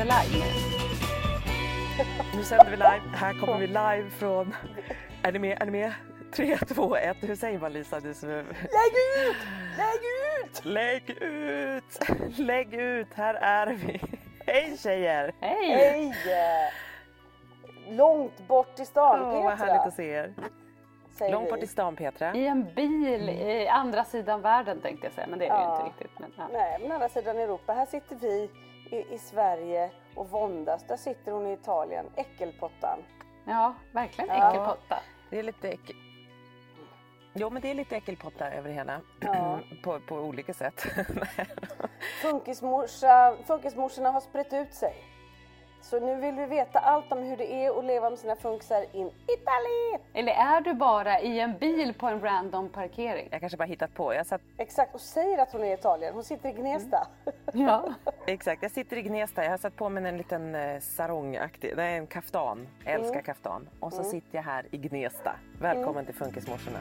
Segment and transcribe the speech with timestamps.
[0.00, 0.44] Sänder live.
[2.36, 3.00] Nu sänder vi live.
[3.14, 4.54] Här kommer vi live från...
[5.22, 5.62] Är ni med?
[5.62, 5.92] Är ni med?
[6.32, 7.16] 3, 2, 1.
[7.20, 8.00] Hur säger man Lisa?
[8.00, 8.28] Du som...
[8.28, 8.44] Lägg
[9.28, 9.36] ut!
[9.76, 10.00] Lägg
[10.44, 10.64] ut!
[10.64, 12.38] Lägg ut!
[12.38, 13.14] Lägg ut!
[13.14, 14.00] Här är vi.
[14.46, 15.32] Hej tjejer!
[15.40, 15.74] Hej!
[15.74, 16.72] Hej!
[17.88, 19.42] Långt bort i stan, Åh, Petra.
[19.42, 20.34] vad härligt att se er.
[21.18, 21.50] säger Långt vi.
[21.50, 22.34] bort i stan Petra.
[22.34, 25.62] I en bil i andra sidan världen tänkte jag säga, men det är det ju
[25.62, 25.86] Ja.
[25.86, 26.18] inte riktigt.
[26.18, 26.48] Men, ja.
[26.52, 27.72] Nej, men andra sidan Europa.
[27.72, 28.50] Här sitter vi
[28.90, 30.86] i, i Sverige och våndas.
[30.86, 32.98] Där sitter hon i Italien, äckelpottan.
[33.44, 34.50] ja, verkligen Ja.
[34.50, 34.98] äckelpotta.
[35.30, 35.96] Det är lite äckel...
[37.34, 39.00] Jo men det är lite äckelpotta över hela.
[39.20, 39.58] Ja.
[39.82, 40.80] på, på olika sätt.
[42.22, 44.94] Funkismorsa, funkismorsorna har spritt ut sig.
[45.82, 48.82] Så nu vill vi veta allt om hur det är att leva med sina funkisar
[48.92, 50.00] in Italien.
[50.14, 53.28] Eller är du bara i en bil på en random parkering?
[53.30, 54.14] Jag kanske bara hittat på.
[54.14, 56.14] Jag satt, Exakt, och säger att hon är i Italien.
[56.14, 57.06] Hon sitter i Gnesta.
[57.52, 57.94] Ja.
[58.26, 59.44] exakt, jag sitter i Gnesta.
[59.44, 62.68] Jag har satt på mig en liten eh, sarongaktig, nej en kaftan.
[62.84, 63.24] Jag älskar Mm.
[63.24, 63.68] kaftan.
[63.80, 65.36] Och så sitter jag här i Gnesta.
[65.60, 66.78] Välkommen till Funkismorsorna.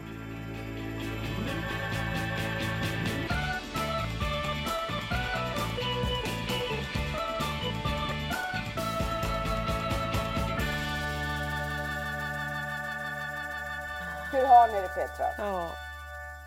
[14.59, 15.25] Har ni det Petra?
[15.38, 15.68] Ja.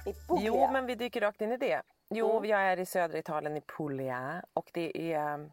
[0.06, 0.46] I Puglia?
[0.46, 1.82] Jo, men vi dyker rakt in i det.
[2.10, 2.50] Jo, Mm.
[2.50, 5.50] jag är i södra Italien i Puglia och det är...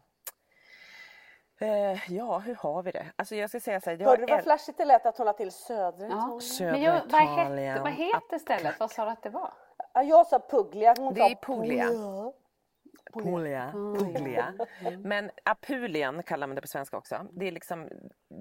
[1.60, 3.06] Eh, ja, hur har vi det?
[3.16, 3.96] Alltså jag ska säga så här.
[3.96, 6.16] Jag Hörde du vad är- flashigt det lät att hon har till södra Ja.
[6.16, 6.40] Italien?
[6.40, 7.82] Södra Men jag, vad, hette, Italien.
[7.82, 8.80] vad heter stället?
[8.80, 9.52] Vad sa du att det var?
[9.94, 11.84] Ja, jag sa Puglia, hon Det sa är Puglia.
[11.86, 12.32] Puglia.
[13.12, 14.54] Puglia.
[14.98, 17.26] Men Apulien kallar man det på svenska också.
[17.32, 17.88] Det är liksom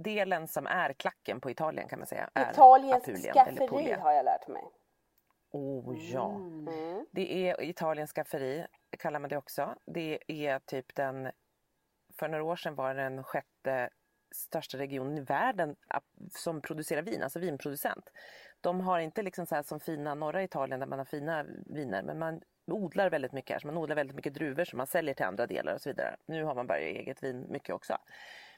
[0.04, 2.30] delen som är klacken på Italien kan man säga.
[2.52, 4.00] Italiens Apulien skafferi Puglia.
[4.00, 4.64] har jag lärt mig.
[5.52, 6.36] Oh ja.
[6.36, 7.06] Mm.
[7.12, 8.66] Det är Italiens skafferi
[9.00, 9.76] kallar man det också.
[9.86, 11.32] Det är typ den,
[12.20, 13.90] för några år sedan var det den sjätte
[14.36, 15.76] största regionen i världen
[16.32, 18.10] som producerar vin, alltså vinproducent.
[18.62, 22.04] De har inte liksom så här som fina norra Italien där man har fina viner
[22.04, 22.42] men man
[22.72, 23.60] odlar väldigt mycket här.
[23.60, 26.16] Så man odlar väldigt mycket druvor som man säljer till andra delar och så vidare.
[26.26, 27.98] Nu har man bara eget vin mycket också.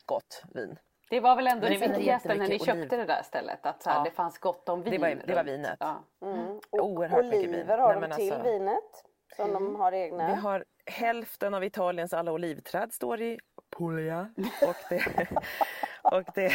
[0.06, 0.80] Gott vin.
[1.10, 2.90] Det var väl ändå Det viktigaste när ni köpte oliv.
[2.90, 4.04] det där stället, att så här, Ja.
[4.04, 5.78] det fanns gott om vin Det var- det var vinet.
[5.80, 6.04] Ja.
[6.22, 6.60] Mm.
[6.70, 7.50] Och Oerhört mycket vin.
[7.50, 9.04] oliver har Nej, de till alltså- vinet
[9.36, 10.28] som de har egna.
[10.28, 13.40] Vi har hälften av Italiens alla olivträd står i
[13.78, 14.34] Puglia.
[14.62, 15.28] Och det,
[16.02, 16.52] och det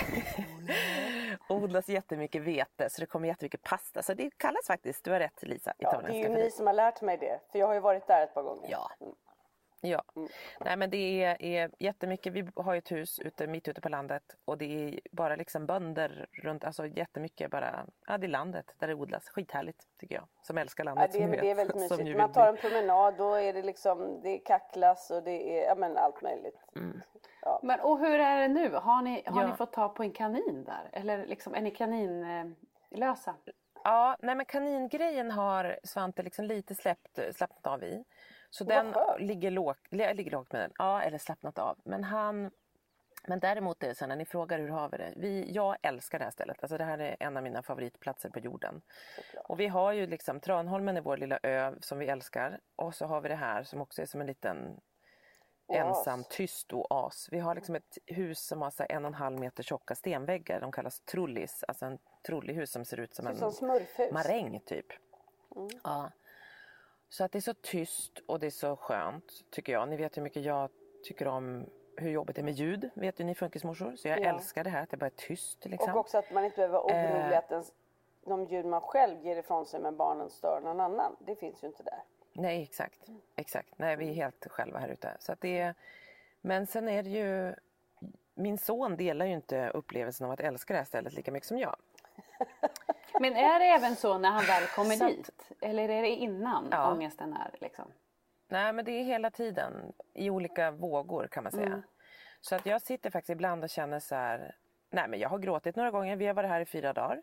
[1.48, 4.02] odlas jättemycket vete så det kommer jättemycket pasta.
[4.02, 6.74] Så det kallas faktiskt, du har rätt Lisa, ja, det är ju ni som har
[6.74, 8.68] lärt mig det, för jag har ju varit där ett par gånger.
[8.70, 8.90] Ja.
[9.80, 10.02] Ja,
[10.64, 13.88] nej men det är, är jättemycket, vi har ju ett hus ute, mitt ute på
[13.88, 18.74] landet och det är bara liksom bönder runt, alltså jättemycket bara, ja det är landet
[18.78, 21.12] där det odlas, skithärligt tycker jag, som älskar Ja, landet.
[21.12, 22.16] det, är, som det är väldigt mysigt.
[22.18, 25.74] Man tar en promenad, då är det liksom, det är kacklas och det är, ja
[25.74, 26.58] men allt möjligt.
[26.76, 27.00] Mm.
[27.42, 27.60] Ja.
[27.62, 28.74] Men och hur är det nu?
[28.74, 29.48] Har ni, har Ja.
[29.50, 30.88] ni fått ta på en kanin där?
[30.92, 33.34] Eller liksom, är ni kaninlösa?
[33.84, 38.04] Ja, nej men kaningrejen har Svante liksom lite släppt, slappnat av i.
[38.50, 39.20] Så Vad den skönt.
[39.20, 40.72] ligger, låg, li- ligger lågt med den.
[40.78, 41.78] Ja, eller slappnat av.
[41.84, 42.50] Men han...
[43.28, 45.12] Men däremot är det så när ni frågar hur har vi det?
[45.16, 46.56] Vi, jag älskar det här stället.
[46.62, 48.82] Alltså det här är en av mina favoritplatser på jorden.
[49.44, 52.60] Och vi har ju liksom Tranholmen är vår lilla ö som vi älskar.
[52.76, 54.80] Och så har vi det här som också är som en liten
[55.66, 55.78] Oas.
[55.78, 57.28] ensam tyst oas.
[57.30, 60.60] Vi har liksom ett hus som har så en och en halv meter tjocka stenväggar.
[60.60, 61.64] De kallas trullis.
[61.68, 63.68] Alltså en trollihus som ser ut som Ser en som
[64.12, 64.86] maräng typ.
[65.84, 66.10] Ja.
[67.08, 69.88] Så att det är så tyst och det är så skönt tycker jag.
[69.88, 70.70] Ni vet hur mycket jag
[71.04, 71.66] tycker om
[71.96, 72.90] hur jobbigt det är med ljud.
[72.94, 73.96] Vet ju ni funkismorsor.
[73.96, 74.28] Så jag Ja.
[74.34, 75.64] älskar det här att det bara är tyst.
[75.64, 75.92] Liksom.
[75.92, 77.38] Och också att man inte behöver vara orolig Eh.
[77.38, 77.72] att ens,
[78.24, 81.16] de ljud man själv ger ifrån sig med barnen stör någon annan.
[81.18, 82.02] Det finns ju inte där.
[82.32, 83.00] Nej exakt.
[83.36, 83.78] exakt.
[83.78, 85.16] Nej vi är helt själva här ute.
[85.20, 85.74] Så att det är...
[86.40, 87.54] Men sen är det ju
[88.34, 91.58] min son delar ju inte upplevelsen av att älska det här stället lika mycket som
[91.58, 91.76] jag.
[93.20, 95.50] Men är det även så när han väl kommer Så att- dit?
[95.60, 96.92] Eller är det innan Ja.
[96.92, 97.92] ångesten är liksom?
[98.48, 101.66] Nej men det är hela tiden i olika vågor kan man säga.
[101.66, 101.82] Mm.
[102.40, 104.54] Så att jag sitter faktiskt ibland och känner så här.
[104.90, 106.16] Nej men jag har gråtit några gånger.
[106.16, 107.22] Vi har varit här i fyra dagar.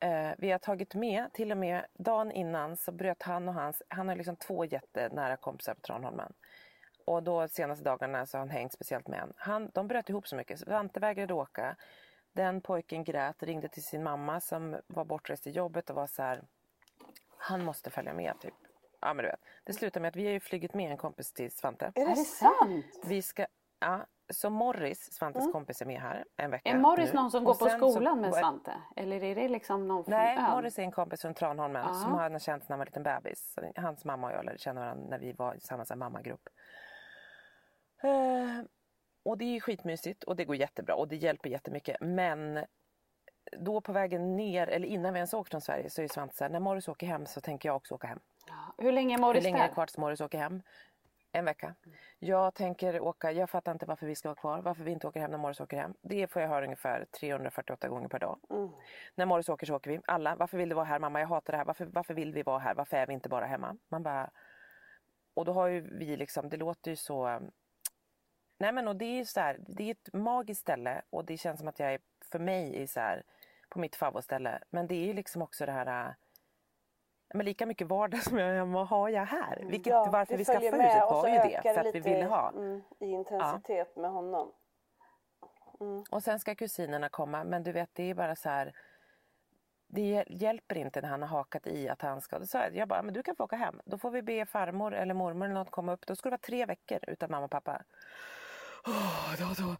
[0.00, 3.82] Eh, vi har tagit med, till och med dagen innan så bröt han och hans,
[3.88, 6.32] han har liksom två jättenära kompisar på Tranholmen.
[7.04, 9.32] Och då senaste dagarna så har han hängt speciellt med en.
[9.36, 10.60] Han, de bröt ihop så mycket.
[10.60, 11.76] Svante vägrade åka.
[12.36, 16.22] Den pojken grät, ringde till sin mamma som var bortrest i jobbet och var så
[16.22, 16.42] här.
[17.38, 18.54] Han måste följa med typ.
[19.00, 19.40] Ja men du vet.
[19.64, 21.92] Det slutar med att vi har ju flugit med en kompis till Svante.
[21.94, 22.84] Är Är det sant?
[23.06, 23.46] Vi ska,
[23.80, 26.70] ja, så Morris, Svantes kompis, är med här en vecka.
[26.70, 27.20] Är Morris nu.
[27.20, 28.72] någon som Och går på sen så- skolan med Svante?
[28.96, 30.50] Eller är det liksom någon från Nej, ön?
[30.50, 31.94] Morris är en kompis från Tranholmen Ja.
[31.94, 33.56] som han har känt när han var liten bebis.
[33.76, 36.48] Hans mamma och jag lärde känna varandra när vi var i samma mammagrupp.
[39.26, 41.96] Och det är skitmysigt och det går jättebra och det hjälper jättemycket.
[42.00, 42.64] Men
[43.58, 46.44] då på vägen ner, eller innan vi ens åkt från Sverige, så är Svante så
[46.44, 48.20] här, när Morris åker hem så tänker jag också åka hem.
[48.78, 50.62] Hur länge är Hur Morris länge är det kvar tills Morris åker hem?
[51.32, 51.74] En vecka.
[52.18, 55.20] Jag tänker åka, jag fattar inte varför vi ska vara kvar, varför vi inte åker
[55.20, 55.94] hem när Morris åker hem.
[56.02, 58.38] Det får jag höra ungefär 348 gånger per dag.
[59.14, 60.00] När Morris åker så åker vi.
[60.06, 61.20] Alla, varför vill du vara här mamma?
[61.20, 61.64] Jag hatar det här.
[61.64, 62.74] Varför, varför vill vi vara här?
[62.74, 63.76] Varför är vi inte bara hemma?
[63.88, 64.30] Man bara...
[65.34, 67.40] Och då har ju vi liksom, det låter ju så...
[68.58, 71.36] Nej men och det är ju så här, det är ett magiskt ställe och det
[71.36, 72.00] känns som att jag är,
[72.30, 73.22] för mig, är så här,
[73.68, 74.58] på mitt favoritställe.
[74.70, 76.06] Men det är ju liksom också det här...
[76.08, 76.14] äh,
[77.34, 79.64] Men lika mycket vardag som jag hemma har jag här.
[79.70, 81.60] Vilket, varför det vi skaffade huset var så ju det.
[81.74, 82.50] För att vi ville ha.
[82.50, 84.52] Mm, I intensitet med honom.
[86.10, 88.72] Och sen ska kusinerna komma men du vet det är bara så här.
[89.88, 92.40] Det hjälper inte när han har hakat i att han ska.
[92.52, 93.80] Jag, jag bara, men du kan få åka hem.
[93.84, 96.06] Då får vi be farmor eller mormor eller något komma upp.
[96.06, 97.82] Då ska det vara tre veckor utan mamma och pappa.
[98.86, 99.76] Oh, då, då.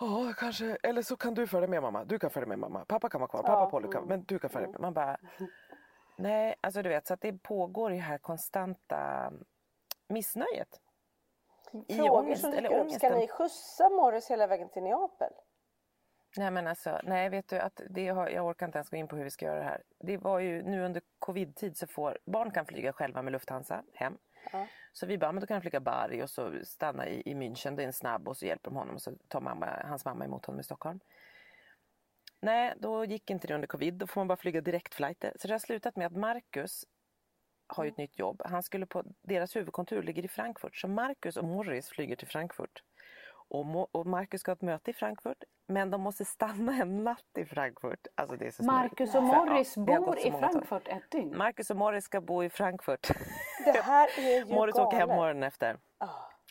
[0.00, 0.76] Ja, kanske.
[0.82, 2.04] Eller så kan du följa med mamma.
[2.04, 2.84] Du kan följa med mamma.
[2.84, 3.42] Pappa kan vara kvar.
[3.42, 4.04] Pappa Ja, Polly kan.
[4.04, 4.80] Men du kan följa med.
[4.80, 5.16] Man bara.
[6.16, 9.32] Nej, alltså du vet så att det pågår ju här konstanta
[10.08, 10.80] missnöjet.
[11.88, 12.90] I Frågor ångest, som dyker upp.
[12.90, 15.32] Ska ni skjutsa Morris hela vägen till Neapel?
[16.36, 19.08] Nej men alltså, nej vet du att det har, jag orkar inte ens gå in
[19.08, 19.82] på hur vi ska göra det här.
[19.98, 24.18] Det var ju nu under covid-tid så får barn kan flyga själva med Lufthansa hem.
[24.52, 24.66] Ja.
[24.92, 27.76] Så vi bara, men då kan han flyga Bari och så stanna i, i München,
[27.76, 30.24] det är en snabb och så hjälper de honom och så tar mamma, hans mamma
[30.24, 31.00] emot honom i Stockholm.
[32.40, 35.32] Nej, då gick inte det under covid, då får man bara flyga direktflighter.
[35.38, 36.84] Så det har slutat med att Marcus
[37.66, 38.42] har ju ett nytt jobb.
[38.44, 40.76] Han skulle på, deras huvudkontor ligger i Frankfurt.
[40.76, 42.82] Så Marcus och Morris flyger till Frankfurt.
[43.50, 45.44] Och, Marcus ska ha ett möte i Frankfurt.
[45.66, 48.06] Men de måste stanna en natt i Frankfurt.
[48.14, 50.30] Alltså det är så Marcus och Morris ja, bor i.
[50.32, 51.36] Frankfurt ett dygn.
[51.38, 53.08] Marcus och Morris ska bo i Frankfurt.
[53.64, 55.20] Det här är ju Morris åker hem galet.
[55.20, 55.78] morgonen efter.
[55.98, 56.06] Ah,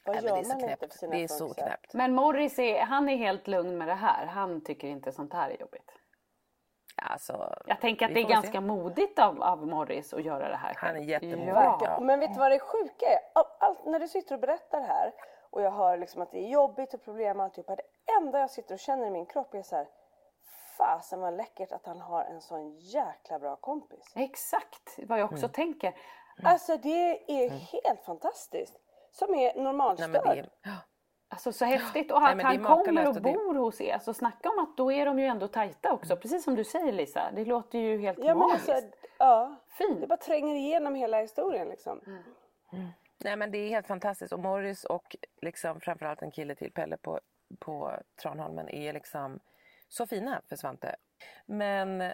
[0.06, 0.94] vad Nej, gör det är så man inte knäppt.
[0.94, 1.94] för sina Det är så knäppt.
[1.94, 4.26] Men Morris är, han är helt lugn med det här.
[4.26, 5.92] Han tycker inte sånt här är jobbigt.
[7.02, 8.60] Alltså, Jag tänker att det är ganska se.
[8.62, 11.54] modigt av, av Morris att göra det här Han är jättemodig.
[11.54, 12.00] Ja.
[12.02, 13.20] Men vet du vad det sjuka är?
[13.36, 15.12] All, allt, när du sitter och berättar här
[15.50, 17.76] och jag hör liksom att det är jobbigt och problem och alltihopa.
[17.76, 17.84] Det
[18.18, 19.88] enda jag sitter och känner i min kropp är så här.
[20.78, 24.12] Fasen vad läckert att han har en sån jäkla bra kompis.
[24.16, 25.50] Exakt vad jag också Mm.
[25.52, 25.94] tänker.
[26.44, 28.76] Alltså det är helt fantastiskt.
[29.12, 30.12] Som är Nej, men normalstörd.
[30.12, 30.50] det är.
[31.32, 32.12] Alltså så häftigt.
[32.12, 33.94] Och Nej, att är han kommer och och det- bor hos er.
[33.94, 36.18] Alltså snacka om att då är de ju ändå tajta också.
[36.18, 37.32] Precis som du säger Lisa.
[37.36, 38.70] Det låter ju helt Ja men magiskt.
[38.70, 39.56] alltså, ja.
[39.78, 40.02] Fint.
[40.02, 42.02] Det bara tränger igenom hela historien liksom.
[43.24, 46.98] Nej men det är helt fantastiskt och Morris och liksom framförallt en kille till, Pelle
[46.98, 47.20] på,
[47.60, 49.40] på Tranholmen är liksom
[49.88, 50.96] så fina för Svante.
[51.46, 52.14] Men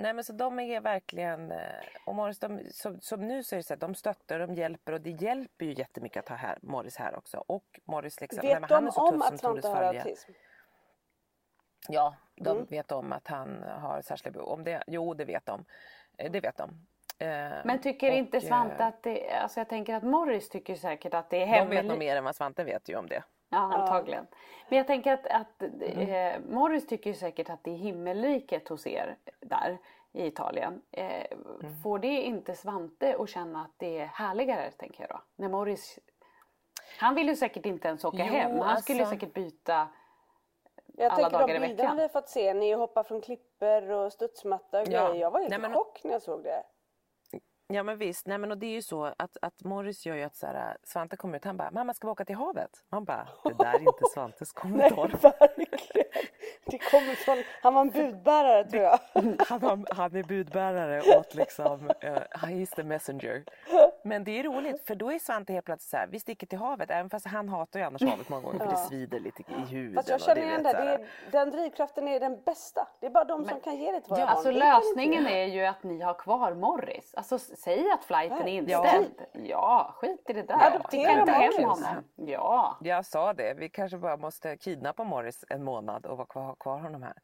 [0.00, 3.56] Nej men så de är verkligen, eh, och Morris, de, som, som nu så är
[3.56, 6.58] det så att de stöttar, de hjälper och det hjälper ju jättemycket att ha här,
[6.62, 7.44] Morris här också.
[7.46, 9.82] Och Morris liksom, nej, Vet men han de är så om tuff att Svante har
[9.82, 10.32] autism?
[11.88, 12.66] Ja, de Mm.
[12.70, 14.52] vet om att han har särskilda behov.
[14.52, 15.64] Om det, jo, det vet de.
[16.18, 16.86] Eh, Det vet de.
[17.18, 17.28] Eh,
[17.64, 21.14] Men tycker och, inte Svante eh, att det, alltså jag tänker att Morris tycker säkert
[21.14, 21.84] att det är De vet hemligt.
[21.84, 23.22] nog mer än vad Svante vet ju om det.
[23.50, 24.26] Ja, antagligen.
[24.68, 26.08] Men jag tänker att, att Mm.
[26.10, 29.78] eh, Morris tycker säkert att det är himmelriket hos er där
[30.12, 30.82] i Italien.
[30.92, 31.24] Eh,
[31.60, 31.74] Mm.
[31.82, 35.22] Får det inte Svante att känna att det är härligare, tänker jag då?
[35.36, 35.98] När Morris...
[37.00, 38.58] Han vill ju säkert inte ens åka Jo, hem.
[38.58, 39.88] Han skulle ju alltså- säkert byta...
[40.96, 41.96] Jag Alla tänker dagar i de bilderna veckan.
[41.96, 45.08] vi har fått se, ni hoppar från klipper och studsmatta och Ja.
[45.08, 45.20] grejer.
[45.22, 46.62] Jag var helt i chock när jag såg det.
[47.72, 50.22] Ja men visst, nej men och det är ju så att, att Morris gör ju
[50.22, 52.70] att så här, Svante kommer ut han bara mamma ska vi åka till havet?
[52.88, 55.32] Man bara det där är inte Svantes Nej, kommentar.
[55.40, 56.26] verkligen.
[56.64, 58.98] Det kommer från, han var en budbärare tror jag.
[59.48, 63.44] Han, har, han är budbärare åt liksom, uh, he's the messenger.
[64.04, 66.58] Men det är roligt för då är Svante helt plötsligt så här, vi sticker till
[66.58, 69.54] havet även fast han hatar ju annars havet många gånger för det svider lite i
[69.54, 69.94] huden.
[69.94, 72.88] Fast jag känner igen det, det är, den drivkraften är den bästa.
[73.00, 74.36] Det är bara de som kan ge det till våra Ja, barn.
[74.36, 77.14] Alltså lösningen är ju att ni har kvar Morris.
[77.14, 79.24] Alltså säg att flighten är inställd.
[79.32, 80.66] Ja, skit i det där.
[80.66, 82.04] Adoptera Skicka inte hem honom.
[82.16, 82.76] Ja.
[82.80, 86.54] Jag sa det, vi kanske bara måste kidnappa Morris en månad och vara kvar, ha
[86.54, 87.16] kvar honom här.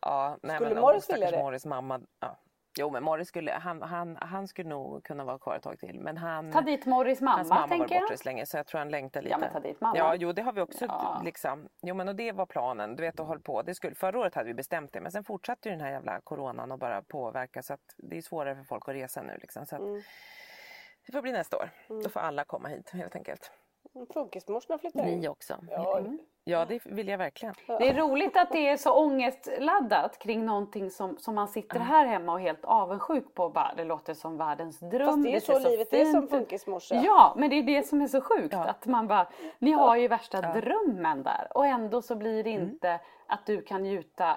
[0.00, 1.38] Ja, nej, Skulle men, Morris vilja det?
[1.38, 2.36] Morris mamma, ja.
[2.78, 6.00] Jo men Morris skulle, han, han, han skulle nog kunna vara kvar ett tag till.
[6.00, 8.02] Men han, Ta dit Morris mamma, hans mamma var tänker jag.
[8.02, 9.30] borta så länge så jag tror han längtar lite.
[9.32, 9.96] Ja, men ta dit mamma.
[9.98, 11.20] Ja, jo det har vi också Ja.
[11.24, 11.68] liksom.
[11.82, 13.62] Jo men och det var planen, du vet och höll på.
[13.62, 16.20] Det skulle, förra året hade vi bestämt det men sen fortsatte ju den här jävla
[16.20, 19.66] coronan och bara påverka så att det är svårare för folk att resa nu liksom.
[19.66, 20.02] Så att, Mm.
[21.06, 21.70] Det får bli nästa år.
[22.02, 23.50] Då får alla komma hit helt enkelt.
[24.06, 25.20] Funkismorsorna flyttar in.
[25.20, 25.54] Ni också.
[25.70, 26.00] Ja,
[26.44, 27.54] Ja det vill jag verkligen.
[27.66, 32.06] Det är roligt att det är så ångestladdat kring någonting som, som man sitter här
[32.06, 33.48] hemma och är helt avundsjuk på.
[33.48, 35.06] Bara, det låter som världens dröm.
[35.06, 36.94] Fast det är ser så livet är som fint funkismorsa.
[36.94, 38.54] Ja, men det är det som är så sjukt.
[38.54, 39.28] Att man bara,
[39.58, 42.68] ni har ju värsta drömmen där och ändå så blir det Mm.
[42.68, 44.36] inte att du kan njuta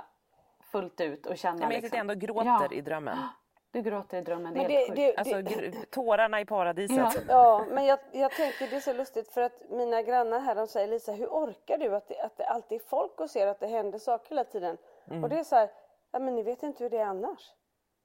[0.71, 1.87] fullt ut och känna Nej, men jag liksom.
[1.87, 2.67] sitter ändå och gråter Ja.
[2.71, 3.17] i drömmen.
[3.71, 5.19] Du gråter i drömmen, det är Men helt det, sjukt.
[5.19, 6.97] Alltså det, tårarna i paradiset.
[6.97, 7.11] Ja.
[7.27, 10.67] Ja, men jag, jag tänker det är så lustigt för att mina grannar här de
[10.67, 13.59] säger Lisa hur orkar du att det, att det alltid är folk och ser att
[13.59, 14.77] det händer saker hela tiden?
[15.07, 15.23] Mm.
[15.23, 15.69] Och det är så här,
[16.11, 17.51] ja men ni vet inte hur det är annars.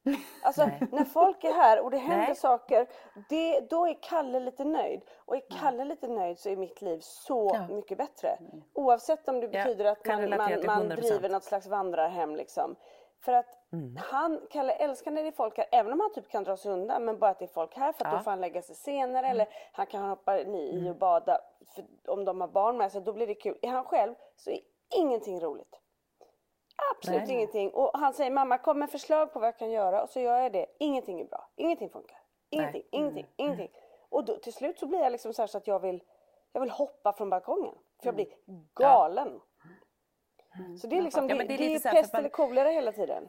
[0.42, 2.35] Alltså när folk är här och det händer Nej.
[2.37, 2.87] saker,
[3.28, 5.02] det, då är Kalle lite nöjd.
[5.25, 7.75] Och är Kalle lite nöjd så är mitt liv så Ja.
[7.75, 8.38] mycket bättre.
[8.73, 10.96] Oavsett om det Ja, betyder att kan man, man, man 100%.
[10.96, 12.76] driver något slags vandrarhem liksom.
[13.20, 13.96] För att Mm.
[13.96, 16.73] han, Kalle älskar när det är folk här, även om han typ kan dra sig
[16.73, 18.06] undan, men bara att det är folk här för att Ja.
[18.08, 18.18] Mm.
[18.18, 21.40] då får han lägga sig senare eller han kan hoppa i och bada
[22.08, 23.58] om de har barn med sig, då blir det kul.
[23.62, 24.61] Är han själv så är
[24.94, 25.80] ingenting roligt.
[26.96, 27.32] Absolut Nej.
[27.37, 27.70] ingenting.
[27.70, 30.38] Och han säger mamma kom med förslag på vad jag kan göra och så gör
[30.38, 30.66] jag det.
[30.78, 31.49] Ingenting är bra.
[31.56, 32.18] Ingenting funkar.
[32.50, 33.00] Ingenting, Nej.
[33.00, 33.08] Mm.
[33.16, 33.70] ingenting, ingenting.
[34.08, 36.02] Och då, till slut så blir jag liksom så, här så att jag vill,
[36.52, 37.75] jag vill hoppa från balkongen.
[38.00, 38.26] För jag blir
[38.75, 39.40] galen.
[40.78, 41.36] Så det är liksom, Mm.
[41.36, 43.28] Ja, det, är det är pest man- eller kolera hela tiden.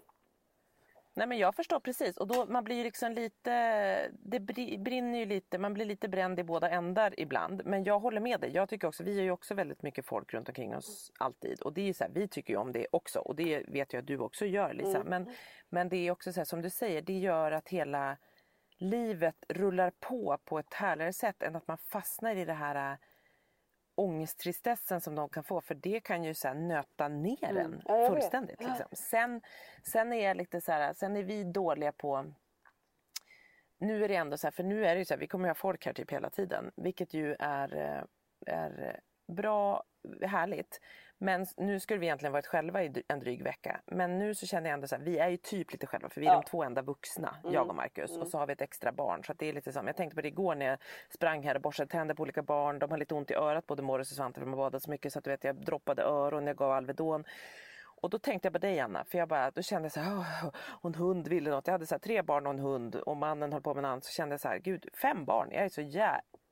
[1.15, 3.51] Nej men jag förstår precis och då man blir ju liksom lite,
[4.11, 7.61] det bri- brinner ju lite, man blir lite bränd i båda ändar ibland.
[7.65, 10.33] Men jag håller med dig, jag tycker också, vi är ju också väldigt mycket folk
[10.33, 11.61] runt omkring oss alltid.
[11.61, 13.99] Och det är så här, vi tycker ju om det också och det vet jag
[14.01, 15.03] att du också gör Lisa.
[15.03, 15.29] Men,
[15.69, 18.17] men det är också så här, som du säger, det gör att hela
[18.77, 22.97] livet rullar på på ett härligare sätt än att man fastnar i det här
[23.97, 27.81] ångesttristessen som de kan få för det kan ju här nöta ner en Mm.
[27.85, 28.07] Ja, vet.
[28.07, 28.59] fullständigt.
[28.59, 28.85] Liksom.
[28.91, 29.41] Sen,
[29.83, 32.33] sen är jag lite så här, sen är vi dåliga på
[33.79, 35.47] nu är det ändå så här, för nu är det ju så här, vi kommer
[35.47, 38.03] ha folk här typ hela tiden, vilket ju är, eh,
[38.55, 39.83] är bra,
[40.21, 40.81] härligt.
[41.17, 43.81] Men nu skulle vi egentligen varit själva i en dryg vecka.
[43.85, 46.21] Men nu så känner jag ändå så här, vi är ju typ lite själva för
[46.21, 46.33] vi är Ja.
[46.33, 46.41] Mm.
[46.45, 48.17] de två enda vuxna, jag och Marcus.
[48.17, 49.23] Och så har vi ett extra barn.
[49.23, 51.61] Så det är lite som, jag tänkte på det igår när jag sprang här och
[51.61, 52.79] borstade tänder på olika barn.
[52.79, 54.91] De har lite ont i örat, både Morris och Svante för de har badat så
[54.91, 57.23] mycket så att du vet, jag droppade öron, jag gav Alvedon.
[58.01, 60.17] Och då tänkte jag på dig Anna, för jag bara, då kände jag så här,
[60.17, 60.47] "Åh,
[60.81, 61.67] och en hund ville något.
[61.67, 63.85] Jag hade så här, tre barn och en hund och mannen höll på med en
[63.85, 64.01] annan.
[64.01, 65.81] Så kände jag så här, gud, fem barn, jag är så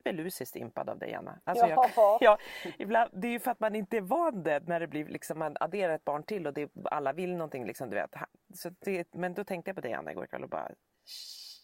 [0.06, 1.38] djävulusiskt impad av dig Anna.
[1.44, 2.18] Alltså jag, Ja.
[2.20, 2.38] ja,
[2.78, 5.38] ibland, det är ju för att man inte är van det när det blir liksom,
[5.38, 8.10] man adderar ett barn till och det, alla vill någonting liksom, du vet.
[8.54, 10.68] Så det, men då tänkte jag på dig Anna igår kväll och bara,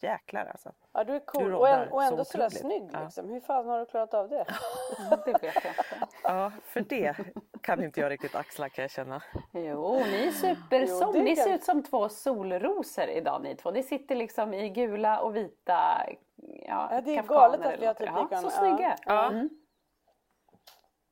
[0.02, 0.72] jäklar alltså.
[0.92, 2.60] Ja du är cool Du och, en, och ändå så sådär otroligt.
[2.60, 3.02] snygg Ja.
[3.04, 3.28] liksom.
[3.28, 4.44] Hur fan har du klarat av det?
[5.24, 5.74] Det vet jag inte.
[6.22, 7.16] Ja, för det
[7.60, 9.22] kan inte jag riktigt axla kan jag känna.
[9.52, 11.02] Jo, ni är supersol.
[11.06, 13.70] Jo, det Ni kan- ser ut som två solrosor idag ni två.
[13.70, 16.06] Ni sitter liksom i gula och vita
[16.68, 18.96] ja, Ja, det är galet att eller vi har typ ja, Så snygga.
[19.06, 19.26] Ja.
[19.26, 19.50] Mm.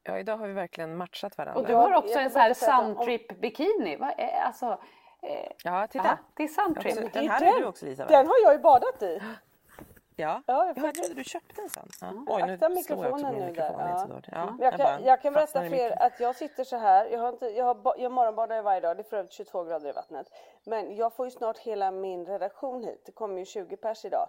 [0.02, 1.60] Ja, idag har vi verkligen matchat varandra.
[1.60, 3.96] Och du har också jag en kan så här bara säga att om- suntrip bikini.
[3.96, 4.78] Vad är, alltså,
[5.22, 6.04] Eh, Ja, titta.
[6.04, 7.12] ja, det är Suntrip.
[7.12, 8.08] Den här är du också Lisa va?
[8.08, 9.22] Den har jag ju badat i.
[9.22, 9.22] Ja,
[10.16, 11.88] Ja, ja jag jag trodde du köpte en sån.
[12.00, 12.06] Ja.
[12.26, 13.74] Ja, Oj, nu akta mikrofonen nu där.
[13.78, 14.06] Ja.
[14.32, 17.06] Ja, Jag kan, jag kan berätta för er att jag sitter så här.
[17.06, 18.96] Jag, har inte, jag, har, jag morgonbadar varje dag.
[18.96, 20.26] Det är för övrigt 22 grader i vattnet.
[20.66, 23.02] Men jag får ju snart hela min redaktion hit.
[23.06, 24.28] Det kommer ju 20 pers idag.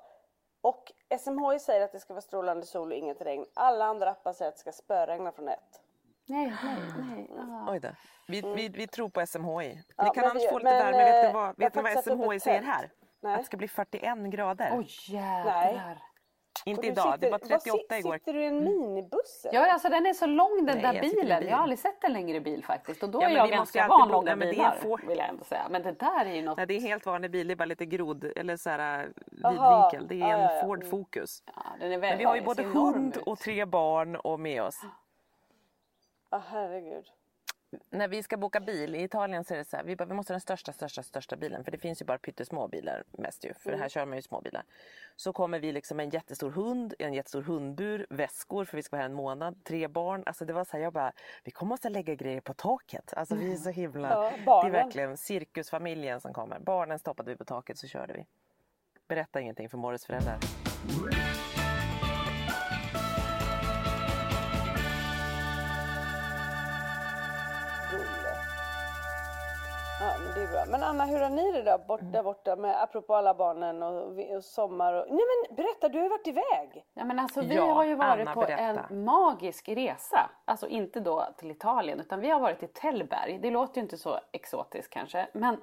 [0.62, 3.46] Och SMHI säger att det ska vara strålande sol och inget regn.
[3.54, 5.82] Alla andra appar säger att det ska spöregna från ett.
[6.26, 7.30] Nej, nej, nej.
[7.40, 7.72] Ah.
[7.72, 7.90] Oj då.
[8.28, 9.72] Vi, vi, vi tror på SMHI.
[9.72, 9.84] Mm.
[9.98, 10.98] Ja, ni kan annars få lite men, värme.
[10.98, 12.92] Vet ni eh, vad, vet ni vad SMHI säger här?
[13.20, 13.34] Nej.
[13.34, 14.70] Att det ska bli 41 grader.
[14.78, 16.02] Oj jävlar.
[16.66, 18.14] Inte idag, det var sitter- vad 38 sit- igår.
[18.14, 19.46] Sitter du i en minibuss?
[19.46, 19.60] eller?
[19.60, 21.40] Ja, alltså den är så lång den Nej, där jag sitter bilen.
[21.40, 21.50] bil.
[21.50, 23.04] Jag har aldrig sett en längre bil faktiskt.
[23.04, 24.76] Och då Ja, är men jag ganska van långa men det är bilar.
[24.82, 25.68] få- Vill jag ändå säga.
[25.70, 26.58] Men det där är ju något.
[26.58, 29.12] Nej, det är helt vanlig bil, det är bara lite grod eller så här
[29.44, 30.08] Aha, vidvinkel.
[30.18, 30.62] Det är en ja.
[30.64, 31.44] Ford Focus.
[31.56, 33.24] Ja, den är Men vi har ju väldigt- både hund ut.
[33.24, 34.82] och tre barn och med oss.
[36.30, 37.06] Ja, herregud.
[37.90, 40.14] När vi ska boka bil i Italien så är det så här, vi, bara, vi
[40.14, 41.64] måste ha den största, största, största bilen.
[41.64, 43.54] För det finns ju bara pyttesmå bilar mest ju.
[43.54, 43.82] För Mm.
[43.82, 44.64] här kör man ju små bilar.
[45.16, 48.96] Så kommer vi liksom med en jättestor hund, en jättestor hundbur, väskor för vi ska
[48.96, 50.24] vara här en månad, tre barn.
[50.26, 51.12] Alltså det var så här, jag bara,
[51.44, 53.14] vi kommer måste lägga grejer på taket.
[53.14, 54.10] Alltså vi är så himla,
[54.46, 56.60] Ja, det är verkligen cirkusfamiljen som kommer.
[56.60, 58.26] Barnen stoppade vi på taket så körde vi.
[59.08, 60.38] Berätta ingenting för Morris föräldrar.
[70.42, 70.66] Det är bra.
[70.72, 74.20] Men Anna, hur har ni det då bort, där borta med apropå alla barnen och,
[74.36, 75.06] och sommar och...
[75.10, 76.86] Nej men berätta, du har ju varit iväg!
[76.94, 78.64] Ja, men alltså, vi Ja, har ju varit Anna, på berätta.
[78.90, 80.30] en magisk resa.
[80.46, 83.40] Alltså inte då till Italien utan vi har varit i Tällberg.
[83.42, 85.58] Det låter ju inte så exotiskt kanske men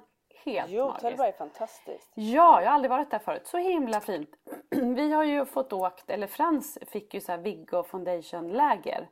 [0.45, 1.01] helt Jo, magiskt.
[1.01, 2.11] Tällberg är fantastiskt.
[2.13, 3.47] Ja, jag har aldrig varit där förut.
[3.47, 4.29] Så himla fint.
[4.69, 8.99] Vi har ju fått åkt, eller Frans fick ju så här Viggo Foundation läger.
[9.01, 9.07] Eh,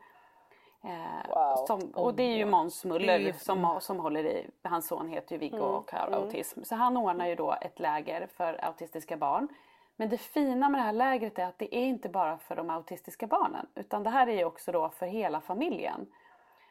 [1.29, 1.65] Wow.
[1.67, 5.31] som, och det är ju Måns Muller ju- som, som håller i, hans son heter
[5.35, 6.63] ju Viggo och har autism.
[6.63, 9.47] Så han ordnar ju då ett läger för autistiska barn.
[9.95, 12.69] Men det fina med det här lägret är att det är inte bara för de
[12.69, 16.07] autistiska barnen utan det här är ju också då för hela familjen.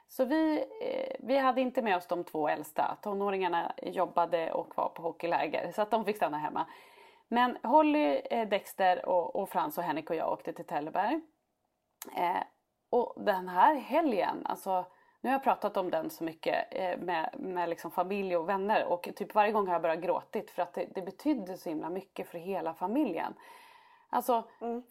[0.08, 2.96] Så vi, eh, vi hade inte med oss de två äldsta.
[3.02, 6.67] Tonåringarna jobbade och var på hockeyläger så att de fick stanna hemma.
[7.28, 11.21] Men Holly, eh, Dexter och, och Frans och Henrik och jag åkte till Tällberg.
[12.17, 12.36] Eh,
[12.97, 14.85] och den här helgen, alltså
[15.21, 18.85] nu har jag pratat om den så mycket eh, med, med liksom familj och vänner
[18.85, 21.91] och typ varje gång har jag börjat gråtit för att det, det betydde så himla
[21.91, 23.35] mycket för hela familjen.
[24.11, 24.45] Alltså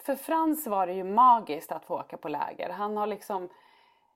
[0.03, 2.69] för Frans var det ju magiskt att få åka på läger.
[2.69, 3.49] Han har liksom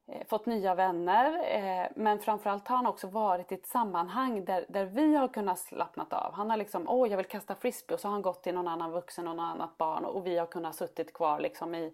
[0.07, 4.65] eh, fått nya vänner eh, men framförallt har han också varit i ett sammanhang där,
[4.69, 6.33] där vi har kunnat slappnat av.
[6.33, 8.67] Han har liksom, åh jag vill kasta frisbee och så har han gått till någon
[8.67, 11.93] annan vuxen och något annat barn och vi har kunnat suttit kvar liksom i,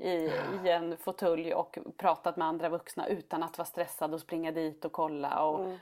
[0.00, 0.32] i,
[0.64, 4.84] i en fåtölj och pratat med andra vuxna utan att vara stressad och springa dit
[4.84, 5.42] och kolla.
[5.42, 5.78] Och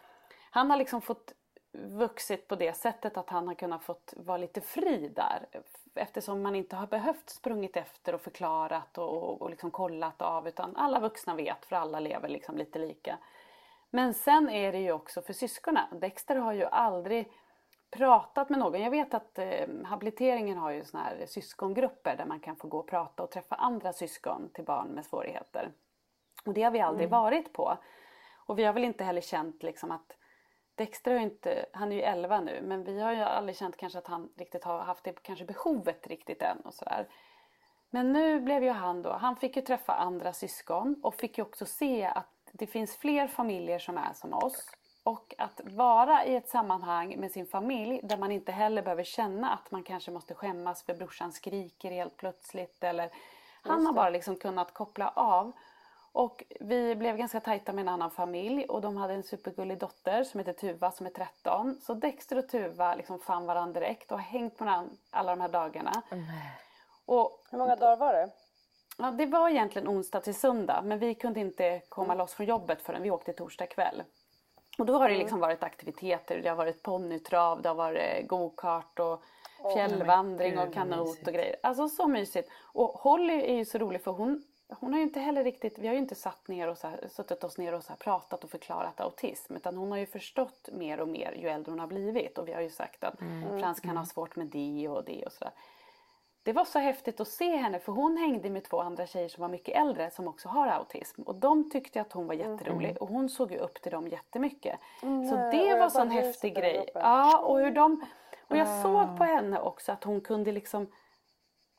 [0.50, 1.32] Han har liksom fått
[1.72, 5.46] vuxit på det sättet att han har kunnat fått vara lite fri där.
[5.94, 10.48] Eftersom man inte har behövt sprungit efter och förklarat och, och, och liksom kollat av
[10.48, 13.18] utan alla vuxna vet för alla lever liksom lite lika.
[13.90, 16.00] Men sen är det ju också för syskonen.
[16.00, 17.32] Dexter har ju aldrig
[17.90, 18.82] pratat med någon.
[18.82, 22.78] Jag vet att eh, habiliteringen har ju såna här syskongrupper där man kan få gå
[22.78, 25.72] och prata och träffa andra syskon till barn med svårigheter.
[26.44, 27.78] Och det har vi aldrig varit på.
[28.46, 30.16] Och vi har väl inte heller känt liksom att
[30.74, 33.98] Dexter har inte, han är ju 11 nu, men vi har ju aldrig känt kanske
[33.98, 37.08] att han riktigt har haft det kanske behovet riktigt än och sådär.
[37.90, 41.42] Men nu blev ju han då, han fick ju träffa andra syskon och fick ju
[41.44, 44.70] också se att det finns fler familjer som är som oss.
[45.08, 49.52] Och att vara i ett sammanhang med sin familj där man inte heller behöver känna
[49.52, 53.10] att man kanske måste skämmas för brorsan skriker helt plötsligt eller
[53.62, 55.52] han har bara liksom kunnat koppla av.
[56.12, 60.24] Och vi blev ganska tajta med en annan familj och de hade en supergullig dotter
[60.24, 61.80] som heter Tuva som är 13.
[61.80, 65.40] Så Dexter och Tuva liksom fann varandra direkt och har hängt med varandra alla de
[65.40, 66.02] här dagarna.
[67.06, 68.30] Och Hur många dagar var det?
[68.98, 72.82] Ja, det var egentligen onsdag till söndag men vi kunde inte komma loss från jobbet
[72.82, 74.02] förrän vi åkte torsdag kväll.
[74.78, 78.98] Och då har det liksom varit aktiviteter, det har varit ponnytrav, det har varit go-kart
[78.98, 79.22] och
[79.74, 81.56] fjällvandring och kanot och grejer.
[81.62, 82.50] Alltså så mysigt.
[82.62, 85.86] Och Holly är ju så rolig för hon, hon har ju inte heller riktigt, vi
[85.86, 88.50] har ju inte satt ner och så här, suttit oss ner och så pratat och
[88.50, 92.38] förklarat autism utan hon har ju förstått mer och mer ju äldre hon har blivit
[92.38, 93.14] och vi har ju sagt att
[93.60, 95.52] Frans kan ha svårt med det och det och sådär.
[96.48, 99.42] Det var så häftigt att se henne för hon hängde med två andra tjejer som
[99.42, 101.22] var mycket äldre som också har autism.
[101.22, 104.80] Och de tyckte att hon var jätterolig och hon såg ju upp till dem jättemycket.
[105.00, 106.90] så och det var så en häftig grej.
[106.94, 108.04] Ja, och hur de...
[108.48, 110.92] Och jag såg på henne också att hon kunde liksom...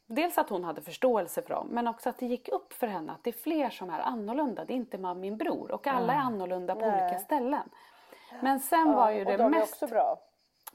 [0.08, 3.12] Dels att hon hade förståelse för dem men också att det gick upp för henne
[3.12, 4.66] att det är fler som är annorlunda.
[4.66, 7.70] Det är inte man min bror och alla är annorlunda på olika ställen.
[8.42, 9.74] Men sen var ju och det de är mest...
[9.74, 10.20] också bra.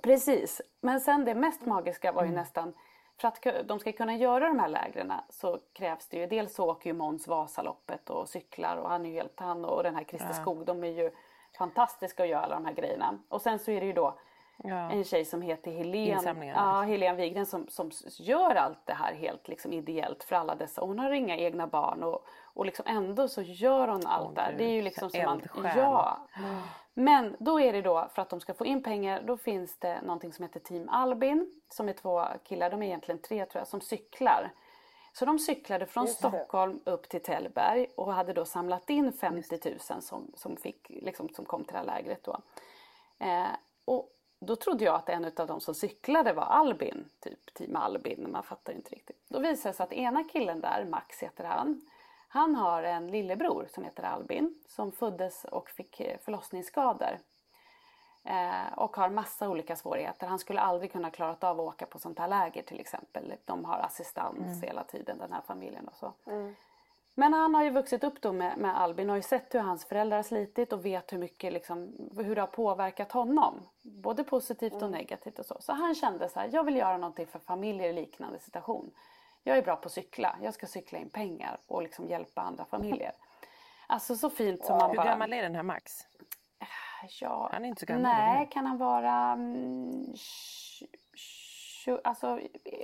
[0.02, 2.74] Precis, men sen det mest magiska var ju nästan
[3.20, 6.70] för att de ska kunna göra de här lägren så krävs det ju dels så
[6.70, 10.04] åker ju Måns Vasaloppet och cyklar och han är ju helt, han och den här
[10.04, 11.10] Christer Skog de är ju
[11.58, 13.18] fantastiska att göra alla de här grejerna.
[13.28, 14.18] Och sen så är det ju då
[14.56, 14.90] Ja.
[14.90, 16.54] en tjej som heter Helen, Insamlingar.
[16.54, 20.80] ja, Helen Wigren som, som gör allt det här helt liksom ideellt för alla dessa.
[20.82, 24.54] Hon har inga egna barn och, och liksom ändå så gör hon allt Åh, där.
[24.58, 25.42] Det är ju liksom som man,
[25.76, 26.18] ja.
[26.94, 30.02] Men då är det då för att de ska få in pengar då finns det
[30.02, 33.68] någonting som heter Team Albin som är två killar, de är egentligen tre tror jag,
[33.68, 34.52] som cyklar.
[35.12, 36.08] Så de cyklade från.
[36.08, 41.28] Stockholm upp till Tällberg och hade då samlat in 50 000 som, som, fick, liksom,
[41.28, 42.40] som kom till det här lägret då.
[43.18, 43.46] Eh,
[43.84, 48.26] och då trodde jag att en av de som cyklade var Albin, typ Team Albin,
[48.32, 49.24] man fattar inte riktigt.
[49.28, 51.80] Då visade det sig att ena killen där, Max heter han,
[52.34, 57.18] han har en lillebror som heter Albin som föddes och fick eh, förlossningsskador.
[58.24, 60.26] Eh, och har massa olika svårigheter.
[60.26, 63.34] Han skulle aldrig kunna klarat av att åka på sånt här läger till exempel.
[63.44, 66.12] De har assistans hela tiden den här familjen och så.
[67.14, 69.60] Men han har ju vuxit upp då med, med Albin och har ju sett hur
[69.60, 73.54] hans föräldrar har slitit och vet hur mycket liksom, hur det har påverkat honom.
[73.82, 75.56] Både positivt och negativt och så.
[75.60, 78.90] Så han kände så här, jag vill göra någonting för familjer i liknande situation.
[79.46, 82.64] Jag är bra på att cykla, jag ska cykla in pengar och liksom hjälpa andra
[82.64, 83.12] familjer.
[83.86, 85.06] Alltså så fint som man Hur bara...
[85.06, 85.92] gammal är den här Max?
[87.20, 89.32] Ja, Han är inte så gammal, Nej, kan han vara...
[89.32, 90.14] Mm,
[92.04, 92.40] alltså,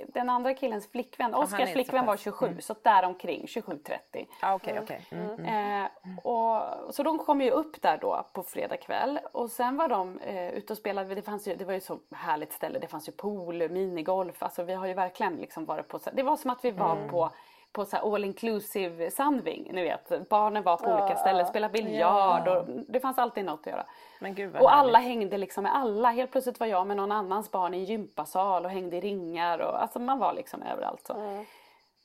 [0.07, 2.21] den andra killens flickvän, Oskars så flickvän var pass.
[2.21, 4.25] 27, så där omkring 27-30.
[4.41, 5.05] Ah, Okej, okej.
[5.11, 5.83] Mm, mm.
[5.85, 5.89] Eh,
[6.23, 6.61] och,
[6.95, 10.49] så de kom ju upp där då på fredag kväll och sen var de eh,
[10.49, 11.15] ute och spelade.
[11.15, 12.79] Det, fanns ju, det var ju så härligt ställe.
[12.79, 14.43] Det fanns ju pool, minigolf.
[14.43, 15.99] Alltså vi har ju verkligen liksom varit på...
[15.99, 17.29] så- Det var som att vi var på
[17.71, 19.69] på så här all inclusive Sandving.
[19.73, 23.65] Ni vet, barnen var på olika ställen, spelade biljard och det fanns alltid något att
[23.73, 23.85] göra.
[24.19, 25.07] Men gud vad Och alla härligt.
[25.19, 26.09] hängde liksom med alla.
[26.09, 29.59] Helt plötsligt var jag med någon annans barn i en gympasal och hängde i ringar.
[29.59, 31.07] Och, alltså man var liksom överallt.
[31.07, 31.43] Så.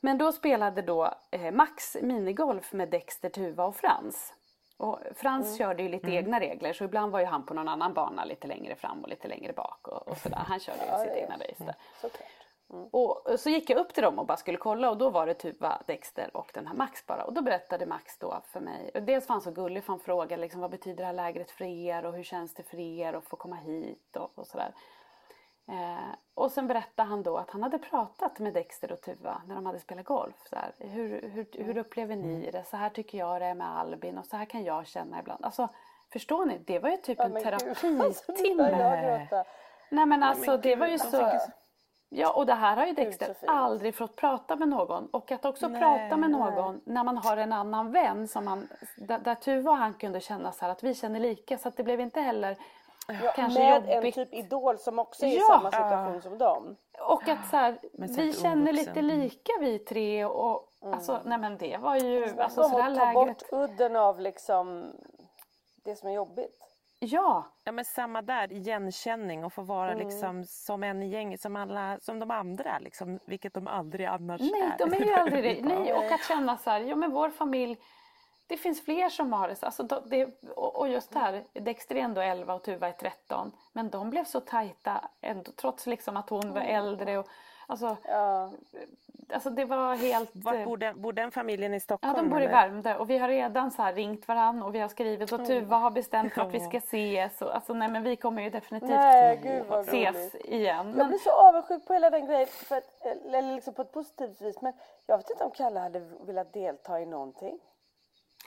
[0.00, 4.32] Men då spelade då eh, Max minigolf med Dexter, Tuva och Frans.
[4.78, 7.94] Och Frans körde ju lite egna regler så ibland var ju han på någon annan
[7.94, 10.36] bana lite längre fram och lite längre bak och, och sådär.
[10.46, 11.74] Han körde ju sitt egna race där.
[12.66, 12.88] Såklart.
[12.92, 15.34] Och så gick jag upp till dem och bara skulle kolla och då var det
[15.34, 17.24] Tuva, Dexter och den här Max bara.
[17.24, 20.00] Och då berättade Max då för mig, och dels var han så gullig för han
[20.00, 23.12] frågade liksom, vad betyder det här lägret för er och hur känns det för er
[23.12, 24.72] att få komma hit och, och sådär.
[25.68, 29.54] Eh, och sen berättade han då att han hade pratat med Dexter och Tuva när
[29.54, 30.36] de hade spelat golf.
[30.50, 32.64] Så här, hur, hur, hur upplever ni det?
[32.64, 35.44] Så här tycker jag det är med Albin och så här kan jag känna ibland.
[35.44, 35.68] Alltså,
[36.12, 36.58] förstår ni?
[36.58, 37.52] Det var ju typ en Men gud,
[38.00, 39.18] alltså, terapitimme.
[39.18, 39.44] gråta.
[39.90, 41.30] Nej men alltså men det var ju så...
[42.18, 45.06] Ja och det här har ju Dexter aldrig fått prata med någon.
[45.06, 49.18] Och att också prata med någon när man har en annan vän som man, där,
[49.18, 51.58] där Tuva och han kunde känna så här att vi känner lika.
[51.58, 52.56] Så att det blev inte heller
[53.22, 54.16] Ja, kanske med jobbigt.
[54.18, 55.44] en typ idol som också är i Ja.
[55.48, 56.76] samma situation som dem.
[57.00, 60.24] Och att så här, vi känner lite lika vi tre.
[60.24, 63.96] Och, alltså, nej men det var ju, alltså De så där att ta bort udden
[63.96, 64.92] av liksom
[65.84, 66.65] det som är jobbigt.
[66.98, 71.56] Ja, Ja men samma där, igenkänning och få vara liksom som en i gänget, som,
[71.56, 74.78] alla, som de andra liksom, vilket de aldrig annars Nej, är.
[74.78, 75.68] de är ju aldrig det.
[75.68, 77.76] Nej, och att känna så här, ja men vår familj,
[78.46, 79.66] det finns fler som har det så.
[79.66, 83.52] Alltså, det och och just det här, Dexter är ändå 11 och Tuva är 13.
[83.72, 87.18] Men de blev så tajta ändå, trots liksom att hon var äldre.
[87.18, 87.28] Och,
[87.66, 88.52] alltså, Ja.
[89.32, 90.30] Alltså det var helt...
[90.32, 92.14] Vart eh, bor den, bor den familjen i Ja, Stockholm?
[92.16, 92.46] de bor i?
[92.46, 95.90] Värmdö och vi har redan så ringt varann och vi har skrivit och Tuva har
[95.90, 97.42] bestämt att vi ska ses.
[97.42, 100.44] Och, alltså, nej, men vi kommer ju definitivt Nej, gud ses roligt.
[100.46, 100.86] igen.
[100.88, 103.92] Jag Men, blir så avundsjuk på hela den grejen, för att, eller liksom på ett
[103.92, 104.60] positivt vis.
[104.60, 104.72] Men
[105.06, 107.58] jag vet inte om Kalle hade velat delta i någonting.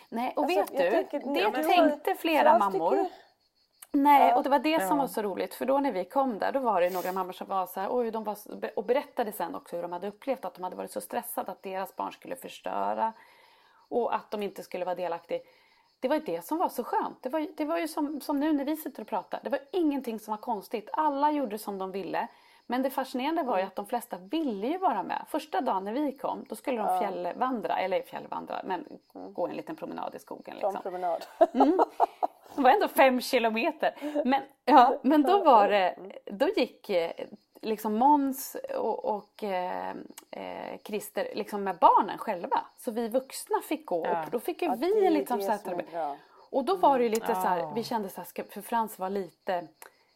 [0.10, 2.92] nej, och Alltså, vet jag du, tänker- det Ja, tänkte flera mammor.
[2.92, 3.10] tycker-
[3.92, 4.36] Nej, Ja.
[4.36, 5.54] och det var det som var så roligt.
[5.56, 7.88] För då när vi kom där, då var det några mammor som var så här,
[7.92, 8.38] oj, de var,
[8.76, 11.64] och berättade sen också hur de hade upplevt att de hade varit så stressade att
[11.64, 13.14] deras barn skulle förstöra
[13.90, 15.40] och att de inte skulle vara delaktiga.
[16.00, 17.18] Det var det som var så skönt.
[17.24, 19.40] Det var, det var ju som, som nu när vi sitter och pratar.
[19.44, 20.90] Det var ingenting som var konstigt.
[20.94, 22.28] Alla gjorde som de ville.
[22.66, 25.26] Men det fascinerande var ju att de flesta ville ju vara med.
[25.30, 29.76] Första dagen när vi kom, då skulle de fjällvandra, eller fjällvandra, men gå en liten
[29.76, 30.56] promenad i skogen.
[30.60, 30.82] Som Liksom.
[30.92, 31.26] promenad.
[32.60, 33.94] Det var ändå fem kilometer.
[34.26, 35.96] Men, ja, men då var det,
[36.26, 37.12] då gick eh,
[37.62, 39.90] liksom Måns och, och eh,
[40.32, 42.66] eh, Christer liksom med barnen själva.
[42.78, 44.24] Så vi vuxna fick gå Ja.
[44.24, 46.18] och då fick ju Ja, vi det liksom så här.
[46.52, 49.10] Och då var det ju lite så här, vi kände så här, för Frans var
[49.10, 49.68] lite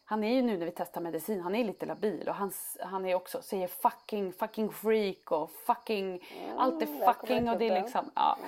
[0.06, 3.04] han är ju nu när vi testar medicin, han är lite labil och han, han
[3.04, 6.24] är också, säger fucking, fucking freak och fucking,
[6.56, 8.38] allt är fucking och det är liksom, ja.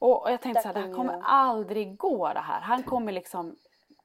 [0.00, 1.20] Och, och jag tänkte så här, det här kommer ja.
[1.24, 2.60] aldrig gå det här.
[2.60, 3.56] Han kommer liksom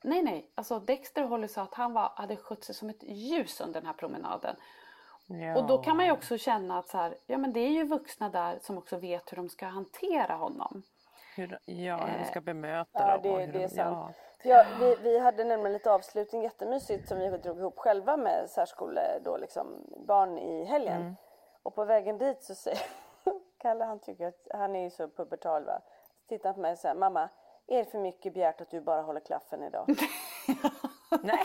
[0.05, 0.49] Nej, nej.
[0.55, 3.87] Alltså Dexter Holly sa att han var, hade skött sig som ett ljus under den
[3.87, 4.55] här promenaden.
[5.27, 5.57] Ja.
[5.57, 7.83] Och då kan man ju också känna att så här, ja men det är ju
[7.83, 10.83] vuxna där som också vet hur de ska hantera honom.
[11.35, 13.31] Hur, ja, hur de ska bemöta Ja, dem.
[13.31, 14.15] och det, är sant.
[14.43, 19.01] Ja, vi, vi hade nämligen lite avslutning jättemysigt som vi drog ihop själva med särskole,
[19.23, 19.67] då liksom,
[20.07, 21.01] barn i helgen.
[21.01, 21.15] Mm.
[21.63, 22.79] Och på vägen dit så säger
[23.65, 25.81] Kalle, han tycker att han är ju så pubertal va.
[26.21, 27.29] Så tittar han på mig och säger, mamma,
[27.67, 29.85] är det för mycket begärt att du bara håller klaffen idag?
[31.23, 31.39] Nej.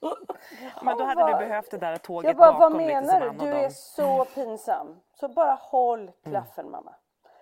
[0.82, 3.20] Men då hade vad- du behövt det där tåget Jag bara, vad bakom som menar
[3.20, 3.30] du?
[3.38, 5.00] Du är så pinsam.
[5.14, 6.94] Så bara håll klaffen mamma.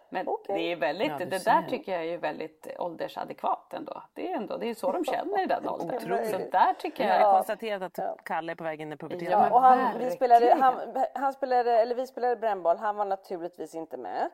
[0.09, 0.55] Men Okej.
[0.55, 4.03] det är väldigt, Ja, det där tycker jag är ju väldigt åldersadekvat ändå.
[4.14, 6.01] Det är ändå, det är ju så de känner i den åldern.
[6.01, 9.33] Så där tycker Vi jag har konstaterat att Kalle är på väg in i puberteten.
[9.33, 13.75] Ja, och han, vi spelade, han, han spelade, eller vi spelade brännboll, han var naturligtvis
[13.75, 14.31] inte med.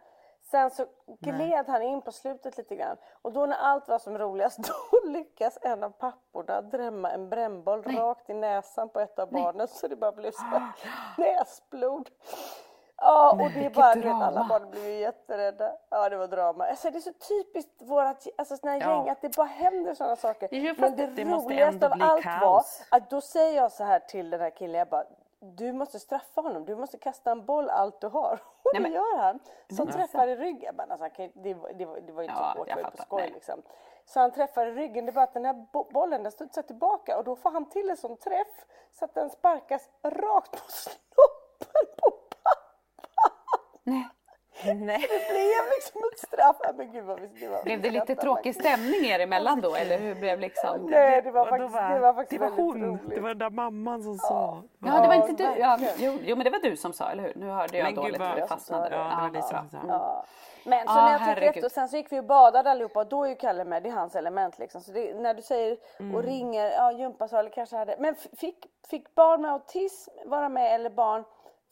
[0.51, 0.87] Sen så
[1.21, 4.59] gled han in på slutet lite grann och då när allt var som roligast
[4.93, 9.69] då lyckas en av papporna drämma en brännboll rakt i näsan på ett av barnen
[9.69, 10.73] så det bara blev så här
[11.19, 12.11] näsblod.
[13.01, 15.73] Ja och det är bara, vet, alla barn blev ju jätterädda.
[15.91, 16.67] Ja det var drama.
[16.67, 18.97] Alltså, det är så typiskt vårat alltså, såna här Ja.
[18.97, 20.75] gäng att det bara händer sådana saker.
[20.81, 22.83] Men det, det roligaste av allt kaos.
[22.91, 25.05] var att då säger jag så här till den här killen, jag bara
[25.43, 28.33] du måste straffa honom, du måste kasta en boll allt du har.
[28.63, 29.39] Och Nej, det gör han.
[29.77, 30.75] Som träffar i ryggen.
[30.77, 33.31] Men alltså, det, det, det var ju inte Ja, så hårt, på skoj Nej.
[33.31, 33.63] liksom.
[34.07, 36.63] Så han träffar i ryggen, det är bara att den här bo- bollen den studsar
[36.63, 40.59] tillbaka och då får han till en sån träff så att den sparkas rakt på
[40.71, 42.11] snoppen på
[43.91, 44.09] Nej.
[44.65, 44.99] Nej.
[45.01, 46.57] Det blev liksom ett straff.
[46.63, 49.75] Ja, Men gud vad vi, det var, Blev det lite tråkig stämning er emellan då
[49.75, 50.87] eller hur blev liksom?
[50.91, 53.15] Nej det var faktiskt, var- det var faktiskt det var väldigt hon, roligt.
[53.15, 54.63] det var den där mamman som sa.
[54.79, 55.59] Ja det var Ja, inte du.
[55.61, 57.33] Ja, jo, jo men det var du som sa eller hur?
[57.37, 58.85] Nu hörde jag Men gud, dåligt vad- för det Jag fastnade.
[58.85, 59.61] Ja, det var Ja, Lisa bra.
[59.61, 59.87] som sa.
[59.89, 60.25] Ja.
[60.65, 63.01] Men så Ja, när jag tänker efter, och sen så gick vi och badade allihopa
[63.01, 64.81] och då är ju Kalle med, det är hans element liksom.
[64.81, 66.15] Så det, när du säger Mm.
[66.15, 70.91] och ringer, ja gympasal kanske hade, men fick, fick barn med autism vara med eller
[70.91, 71.25] barn,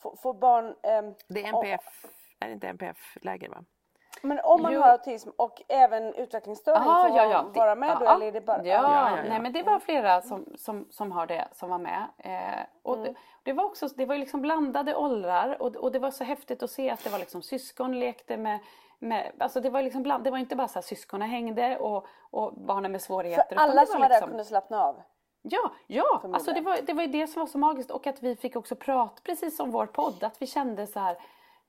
[0.02, 2.04] får, får barn, ehm, Det är om- NPF,
[2.40, 3.64] är det inte NPF-läger va?
[4.22, 4.80] men om man Jo.
[4.80, 7.60] har autism och även utvecklingsstörning, Aha, får ja, man ja.
[7.60, 8.64] vara med då ja, eller är det bara?
[8.64, 9.22] Ja, ja, ja.
[9.28, 12.06] nej men det var flera som, som, som har det som var med.
[12.18, 13.04] Eh, och Mm.
[13.12, 16.24] det, det var också, det var ju liksom blandade åldrar och, och det var så
[16.24, 18.58] häftigt att se att det var liksom syskon lekte med
[19.00, 22.06] med, alltså det var liksom bland, det var inte bara så här syskonen hängde och,
[22.30, 23.44] och barnen med svårigheter.
[23.48, 25.02] För utan alla det som var var där liksom- kunde slappna av.
[25.42, 26.22] Ja, ja.
[26.32, 28.56] Alltså det, var, det var ju det som var så magiskt och att vi fick
[28.56, 31.16] också prata, precis som vår podd, att vi kände så här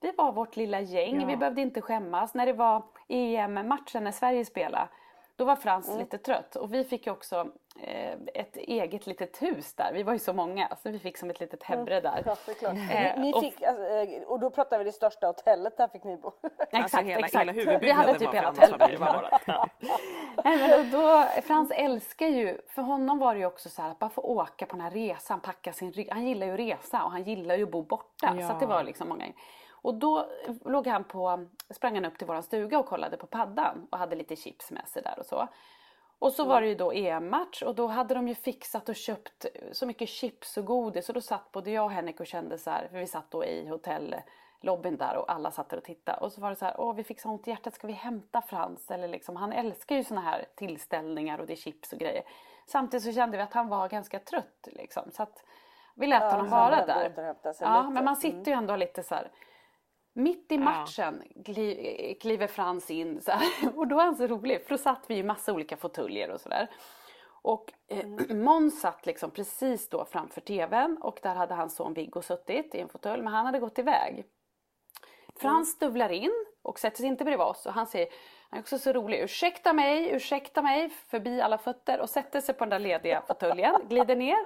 [0.02, 2.34] det var vårt lilla gäng, vi behövde inte skämmas.
[2.34, 4.88] När det var EM-matchen när Sverige spelade,
[5.40, 6.00] då var Frans Mm.
[6.00, 7.48] lite trött och vi fick ju också
[7.82, 9.94] eh, ett eget litet hus där.
[9.94, 12.10] Vi var ju så många så vi fick som ett litet hebre där.
[12.12, 12.24] Mm.
[12.26, 12.74] Ja, det är klart.
[12.74, 12.80] Eh,
[13.20, 16.04] Ni, ni och- fick, alltså, eh, och då pratar vi det största hotellet, där fick
[16.04, 16.32] ni bo.
[16.72, 19.42] Alltså hela- hela Vi hade typ hela vårat.
[20.44, 23.92] Nej, men då, då, Frans älskar ju, för honom var det ju också så här
[23.92, 26.10] att bara få åka på den här resan, packa sin rygg.
[26.12, 28.36] Han gillar ju att resa och han gillar ju att bo borta.
[28.40, 28.48] Ja.
[28.48, 29.26] Så att det var liksom många.
[29.82, 30.26] Och då
[30.66, 34.16] låg han på, sprang han upp till våran stuga och kollade på paddan och hade
[34.16, 35.48] lite chips med sig där och så.
[36.20, 39.46] Och så var det ju då EM-match och då hade de ju fixat och köpt
[39.72, 42.70] så mycket chips och godis och då satt både jag och Henrik och kände så
[42.70, 46.32] här, för vi satt då i hotellobbyn där och alla satt där och tittade och
[46.32, 48.42] så var det så här, åh vi fick så ont i hjärtat, ska vi hämta
[48.42, 48.92] Frans?
[48.92, 52.24] Eller liksom, han älskar ju såna här tillställningar och det är chips och grejer.
[52.68, 55.44] Samtidigt så kände vi att han var ganska trött liksom så att
[55.96, 57.34] vi lät honom så han vara där.
[57.60, 59.32] Ja, men man sitter ju ändå lite så här
[60.14, 64.64] mitt i matchen gli, kliver Frans in så här, och då är han så rolig
[64.64, 66.68] för då satt vi i massa olika fåtöljer och sådär.
[67.42, 72.22] Och eh, Måns satt liksom precis då framför tvn och där hade hans son Viggo
[72.22, 74.26] suttit i en fåtölj men han hade gått iväg.
[75.36, 78.08] Frans stövlar in och sätter sig inte bredvid oss och han säger,
[78.50, 82.00] han är också så rolig, ursäkta mig, ursäkta mig, förbi alla fötter.
[82.00, 84.38] Och sätter sig på den där lediga fåtöljen, glider ner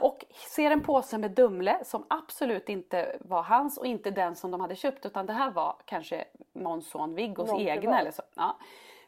[0.00, 4.50] och ser en påse med Dumle som absolut inte var hans och inte den som
[4.50, 8.22] de hade köpt utan det här var kanske Måns son Viggos Någon egna eller så.
[8.34, 8.56] Ja.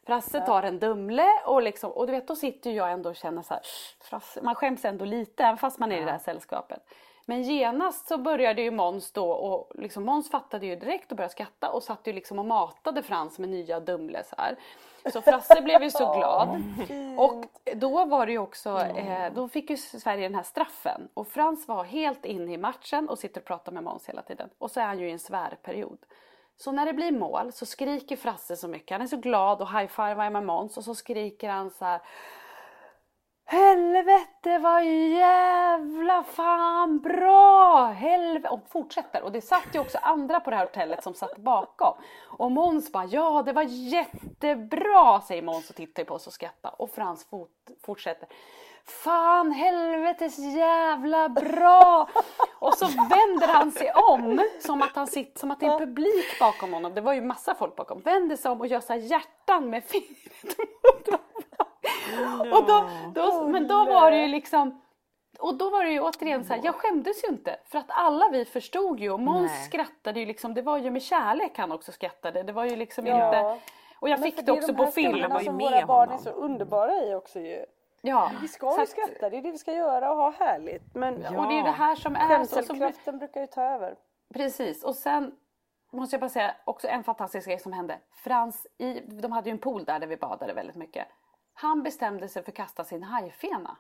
[0.07, 3.43] Frasse tar en Dumle och liksom, och du vet då sitter jag ändå och känner
[3.43, 6.83] så här, man skäms ändå lite även fast man är i det här sällskapet.
[7.25, 11.33] Men genast så började ju Måns då och liksom Måns fattade ju direkt och började
[11.33, 14.57] skratta och satt ju liksom och matade Frans med nya Dumle så här.
[15.13, 16.63] Så Frasse blev ju så glad.
[17.19, 21.09] Och då var det ju också, eh, då fick ju Sverige den här straffen.
[21.15, 24.49] Och Frans var helt inne i matchen och sitter och pratar med Måns hela tiden.
[24.59, 25.99] Och så är han ju i en svärperiod.
[26.57, 28.91] Så när det blir mål så skriker Frasse så mycket.
[28.91, 32.01] Han är så glad och high-fivar med Måns och så skriker han så här
[33.47, 37.87] Helvete vad jävla fan bra!
[37.87, 38.49] Helvete!
[38.49, 39.23] Och fortsätter.
[39.23, 41.95] Och det satt ju också andra på det här hotellet som satt bakom.
[42.25, 46.75] Och Måns bara, ja det var jättebra säger Måns och tittar på oss och skrattar.
[46.79, 48.29] Och Frans fort, fortsätter.
[48.85, 52.09] Fan helvetes jävla bra!
[52.59, 55.79] Och så vänder han sig om som att, han sitter, som att det är en
[55.79, 56.95] publik bakom honom.
[56.95, 58.01] Det var ju massa folk bakom.
[58.01, 61.24] Vänder sig om och gör så här hjärtan med fingret mot honom.
[62.53, 64.81] Och då, då, men då var det ju liksom
[65.39, 68.29] och då var det ju återigen så här, jag skämdes ju inte för att alla
[68.33, 71.93] vi förstod ju och Måns skrattade ju liksom, det var ju med kärlek han också
[71.93, 72.43] skrattade.
[72.43, 73.27] Det var ju liksom Ja.
[73.27, 73.61] inte...
[74.01, 75.11] Och jag Men fick det också de på film.
[75.13, 76.19] stunderna var ju med våra barn är honom.
[76.25, 77.65] så underbara i också ju.
[78.01, 78.31] Ja.
[78.43, 80.95] Vi ska ju att- skratta, det är det vi ska göra och ha härligt.
[80.95, 82.29] Men Och det är ju det här som är...
[82.29, 83.95] Skämselkraften brukar ju ta över.
[84.35, 85.33] Precis, och sen
[85.93, 87.99] måste jag bara säga också en fantastisk grej som hände.
[88.25, 91.07] Frans, i, de hade ju en pool där, där vi badade väldigt mycket.
[91.55, 93.77] Han bestämde sig för att kasta sin hajfena.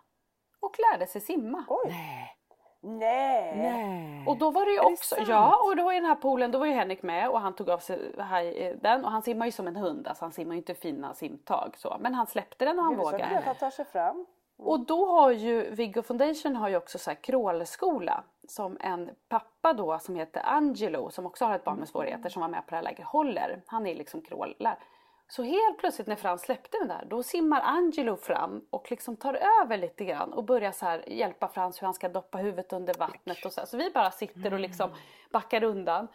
[0.60, 1.64] Och lärde sig simma.
[1.68, 1.88] Oj!
[1.88, 2.38] Nej.
[2.86, 3.56] Nej!
[3.56, 4.26] Nej.
[4.26, 5.28] Och då var det ju Är det också, sant?
[5.28, 7.70] ja och då i den här poolen då var ju Henrik med och han tog
[7.70, 10.54] av sig haj, eh, den och han simmar ju som en hund, alltså han simmar
[10.54, 11.96] ju inte fina simtag så.
[12.00, 13.28] Men han släppte den och han så vågade.
[13.28, 14.26] klart han tar sig fram.
[14.56, 19.72] Och då har ju Viggo Foundation har ju också så här crawlskola som en pappa
[19.72, 22.70] då som heter Angelo som också har ett barn med svårigheter som var med på
[22.70, 23.62] det här lägret håller.
[23.66, 24.78] Han är liksom crawlar.
[25.28, 29.34] Så helt plötsligt när Frans släppte den där då simmar Angelo fram och liksom tar
[29.62, 32.94] över lite grann och börjar så här hjälpa Frans hur han ska doppa huvudet under
[32.94, 33.66] vattnet och så här.
[33.66, 34.90] Så vi bara sitter och liksom
[35.30, 36.08] backar undan.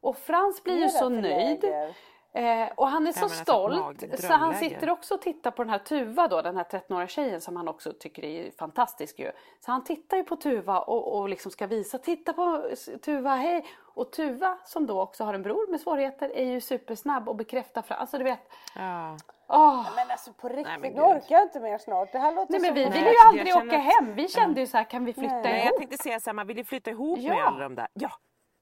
[0.00, 1.22] Och Frans blir ju så nöjd.
[1.62, 1.96] läger?
[2.34, 5.70] Eh, och han är så alltså, stolt så han sitter också och tittar på den
[5.70, 9.30] här Tuva då, den här 13-åriga tjejen som han också tycker är fantastisk ju.
[9.60, 12.64] Så han tittar ju på Tuva och, och liksom ska visa, titta på
[13.04, 13.66] Tuva, hej!
[13.94, 17.82] Och Tuva som då också har en bror med svårigheter är ju supersnabb och bekräftar
[17.82, 18.40] fram, alltså du vet,
[18.76, 19.16] Ja.
[19.48, 19.86] åh!
[19.96, 22.12] Men alltså på riktigt, men nu orkar jag inte mer snart.
[22.12, 24.60] Det här låter Nej men vi ville Nej, ju aldrig åka att- hem, vi kände
[24.60, 25.42] ju så här, kan vi flytta Nej.
[25.42, 25.66] Nej, ihop?
[25.70, 27.42] jag tänkte säga samma, vill ni flytta ihop med Ja.
[27.46, 27.86] alla de där?
[27.92, 28.10] Ja,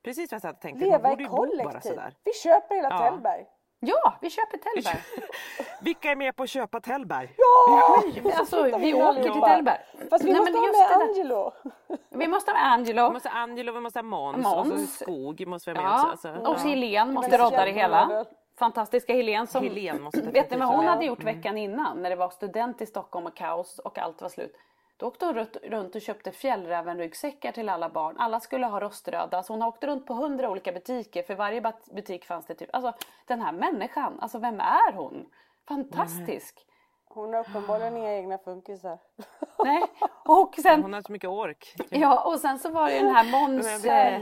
[0.04, 0.84] precis vad jag tänkte.
[0.84, 1.80] Man Leva borde i ju kollektiv.
[1.90, 2.14] sådär.
[2.24, 2.98] Vi köper hela Ja.
[2.98, 3.46] Tällberg.
[3.80, 5.02] Ja, vi köper Tällberg!
[5.80, 7.34] Vilka är med på att köpa Tällberg?
[7.36, 8.02] Ja!
[8.38, 9.42] Alltså vi vi åker till.
[9.42, 9.78] Tällberg.
[10.10, 11.08] Fast vi Nej, måste men ha just med.
[11.08, 11.52] Angelo.
[12.10, 13.04] Vi måste ha med Angelo.
[13.08, 14.72] Vi måste ha Angelo, vi måste ha Måns, Måns.
[14.72, 16.28] och så Skog måste vi ha med Ja, också.
[16.28, 16.50] Alltså.
[16.50, 18.24] och så Helene måste rodda det hela.
[18.58, 19.62] Fantastiska Helene som...
[19.62, 22.86] Helene måste vet ni vad hon hade gjort veckan innan när det var student i
[22.86, 24.56] Stockholm och kaos och allt var slut?
[25.00, 28.16] Då åkte hon runt- och köpte fjällrävenryggsäckar till alla barn.
[28.18, 29.42] Alla skulle ha roströda.
[29.42, 31.22] Så hon åkte runt på hundra olika butiker.
[31.22, 32.68] För varje butik fanns det typ...
[32.72, 32.92] Alltså
[33.26, 35.26] den här människan, alltså vem är hon?
[35.68, 36.66] Fantastisk!
[37.08, 38.98] Hon har uppenbarligen inga egna funkisar.
[39.64, 39.82] Nej.
[40.24, 40.82] Och sen...
[40.82, 41.74] Hon har så mycket ork.
[41.90, 43.84] Ja, och sen så var det den här Måns...
[43.84, 44.20] Eh.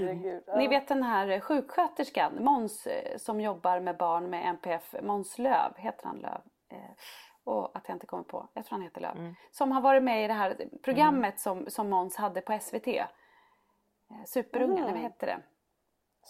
[0.59, 5.39] Ni vet den här eh, sjuksköterskan, Måns eh, som jobbar med barn med NPF, Måns
[5.39, 6.41] Löv, heter han Löv?
[6.71, 6.95] Eh,
[7.49, 9.17] och att jag inte kommer på, jag tror han heter Löv.
[9.17, 9.35] Mm.
[9.51, 12.87] Som har varit med i det här programmet som, som Måns hade på SVT.
[12.89, 13.07] Eh,
[14.27, 14.93] Superungen, Mm.
[14.93, 15.39] vad hette det?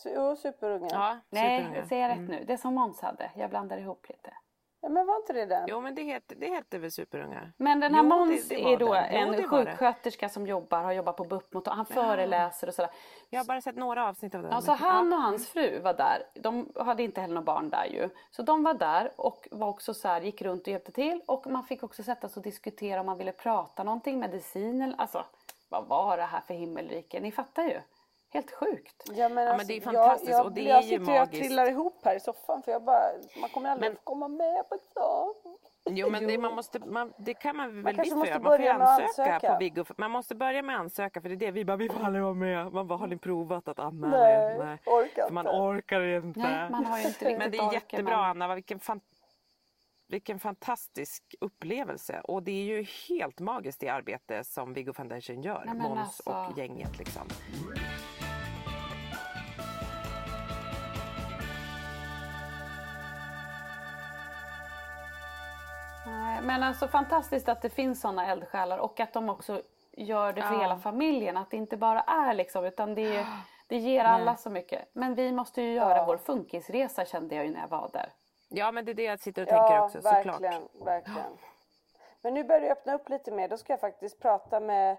[0.04, 0.90] Jo, superungen.
[0.92, 1.18] Ja.
[1.30, 1.86] Nej, superunga.
[1.88, 2.44] säger jag rätt nu?
[2.46, 4.34] Det som Måns hade, jag blandar ihop lite.
[4.80, 5.64] Men var inte det den?
[5.68, 7.52] Jo men det hette, det hette väl superungar?
[7.56, 9.04] Men den här Jo, Måns är då den.
[9.10, 9.42] Jo, en det.
[9.42, 12.90] sjuksköterska som jobbar, har jobbat på BUP mot han föreläser och sådär.
[13.30, 14.52] Jag har bara sett några avsnitt av den.
[14.52, 16.22] Alltså han och hans fru var där.
[16.34, 18.08] De hade inte heller några barn där ju.
[18.30, 21.20] Så de var där och var också så här, gick runt och hjälpte till.
[21.26, 24.94] Och man fick också sätta sig och diskutera om man ville prata någonting, medicin eller
[24.98, 25.24] alltså
[25.68, 27.20] vad var det här för himmelrike?
[27.20, 27.80] Ni fattar ju.
[28.30, 29.02] Helt sjukt.
[29.12, 31.00] Ja men, men alltså, det är fantastiskt jag, jag, och det är jag ju sitter
[31.02, 31.42] och magiskt.
[31.44, 33.02] trillar ihop här i soffan för jag bara,
[33.40, 35.60] man kommer aldrig Men- att komma med på ett sånt.
[35.90, 38.78] Jo men det, man måste, man, det kan man väl kanske visst måste göra.
[38.78, 39.52] Man får ansöka, ansöka.
[39.52, 39.84] på Viggo.
[39.96, 42.22] Man måste börja med att ansöka för det är det vi bara, vi får aldrig
[42.24, 42.72] vara med.
[42.72, 44.58] Man bara, har ni provat att anmäla er?
[44.58, 45.58] Nej, orkar För man inte.
[45.58, 46.40] orkar inte.
[46.40, 49.00] Nej, man har ju inte riktigt Men det är jättebra men- Anna, vilken, fan,
[50.08, 52.20] vilken fantastisk upplevelse.
[52.24, 55.62] Och det är ju helt magiskt det arbete som Viggo Foundation gör.
[55.66, 56.30] Nej, Måns alltså.
[56.52, 57.28] och gänget liksom.
[66.42, 70.54] Men alltså fantastiskt att det finns sådana eldsjälar och att de också gör det för
[70.54, 70.60] Ja.
[70.60, 71.36] hela familjen.
[71.36, 73.26] Att det inte bara är liksom utan det, är-
[73.66, 74.88] det ger alla så mycket.
[74.92, 76.04] Men vi måste ju göra Ja.
[76.04, 78.12] vår funkisresa kände jag ju när jag var där.
[78.48, 80.86] Ja men det är det jag sitter och tänker Ja, också verkligen, såklart.
[80.86, 81.38] verkligen.
[82.22, 83.48] Men nu börjar det öppna upp lite mer.
[83.48, 84.96] Då ska jag faktiskt prata med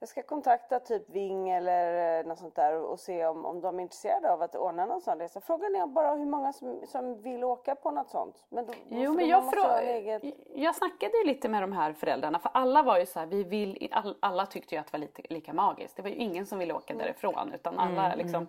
[0.00, 3.78] jag ska kontakta typ Ving eller eh, något sånt där och se om, om de
[3.78, 5.40] är intresserade av att ordna någon sån resa.
[5.40, 8.44] Frågan är bara hur många som, som vill åka på något sånt.
[8.48, 10.22] Men då, Jo men jag, frå- eget...
[10.54, 13.44] jag snackade ju lite med de här föräldrarna för alla var ju så här, vi
[13.44, 15.96] vill, all- alla tyckte ju att det var lite, lika magiskt.
[15.96, 18.46] Det var ju ingen som ville åka därifrån utan alla liksom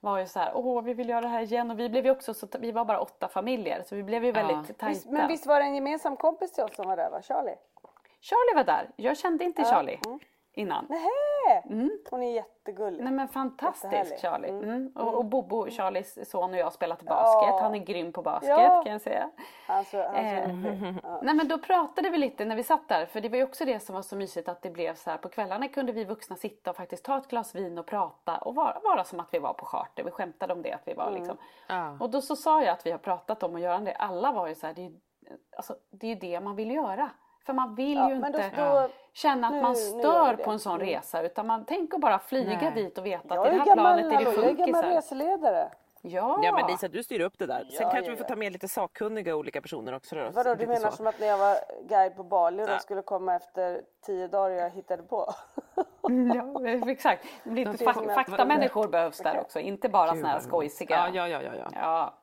[0.00, 2.10] var ju så här, åh vi vill göra det här igen och vi blev ju
[2.10, 4.86] också så, vi var bara åtta familjer så vi blev ju väldigt tajta.
[4.88, 7.22] Visst, men visst var det en gemensam kompis till oss som var där va?
[7.22, 7.56] Charlie?
[8.20, 8.90] Charlie var där.
[8.96, 9.98] Jag kände inte Charlie
[10.54, 10.86] innan.
[10.88, 11.62] Nähä!
[12.10, 13.04] Hon är jättegullig.
[13.04, 14.18] Nej men fantastisk.
[14.20, 14.48] Charlie.
[14.48, 14.92] Mm.
[14.94, 17.48] Och, och Bobo, Charlies son och jag har spelat basket.
[17.48, 17.58] Ja.
[17.62, 18.82] Han är grym på basket Ja.
[18.82, 19.30] kan jag säga.
[19.66, 20.94] Han så, han så Eh.
[21.02, 21.20] Ja.
[21.22, 23.64] Nej men då pratade vi lite när vi satt där för det var ju också
[23.64, 26.36] det som var så mysigt att det blev så här på kvällarna kunde vi vuxna
[26.36, 29.38] sitta och faktiskt ta ett glas vin och prata och vara, vara som att vi
[29.38, 30.04] var på charter.
[30.04, 31.36] Vi skämtade om det att vi var liksom.
[31.68, 31.96] Ja.
[32.00, 33.92] Och då så sa jag att vi har pratat om att göra det.
[33.92, 34.96] Alla var ju så här, det är ju
[35.56, 37.10] alltså, det, är ju det man vill göra.
[37.46, 40.50] För man vill Ja, ju men då- inte då- känna att nu- man stör på
[40.50, 40.86] en sån Mm.
[40.86, 42.72] resa utan man tänker bara flyga Nej.
[42.74, 44.54] dit och veta att Jag i det här gammal, planet är det hallå, jag är
[44.54, 44.96] gammal funkisar.
[44.96, 45.68] reseledare.
[46.06, 46.40] Ja.
[46.42, 47.64] Ja men Lisa du styr upp det där.
[47.64, 50.16] Sen Ja, kanske vi får ta med lite sakkunniga olika personer också.
[50.16, 50.30] Då.
[50.32, 50.96] Vadå du menar så.
[50.96, 51.56] som att när jag var
[51.88, 55.32] guide på Bali och de skulle komma efter tio dagar och jag hittade på?
[56.34, 57.24] Ja, exakt.
[57.42, 60.96] Lite Någonting fa- som jag- faktamänniskor behövs där också, inte bara såna här skojsiga.
[61.14, 62.14] Ja, ja, ja, ja, ja.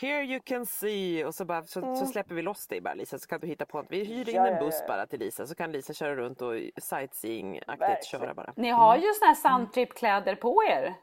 [0.00, 0.08] Ja.
[0.08, 3.18] Here you can see och så, bara, så, så släpper vi loss dig bara Lisa
[3.18, 3.86] så kan du hitta på något.
[3.90, 4.86] Vi hyr in Ja, en ja, buss ja.
[4.86, 8.52] bara till Lisa så kan Lisa köra runt och sightseeing-aktigt köra bara.
[8.56, 10.94] Ni har ju såna här sandtrip-kläder på er.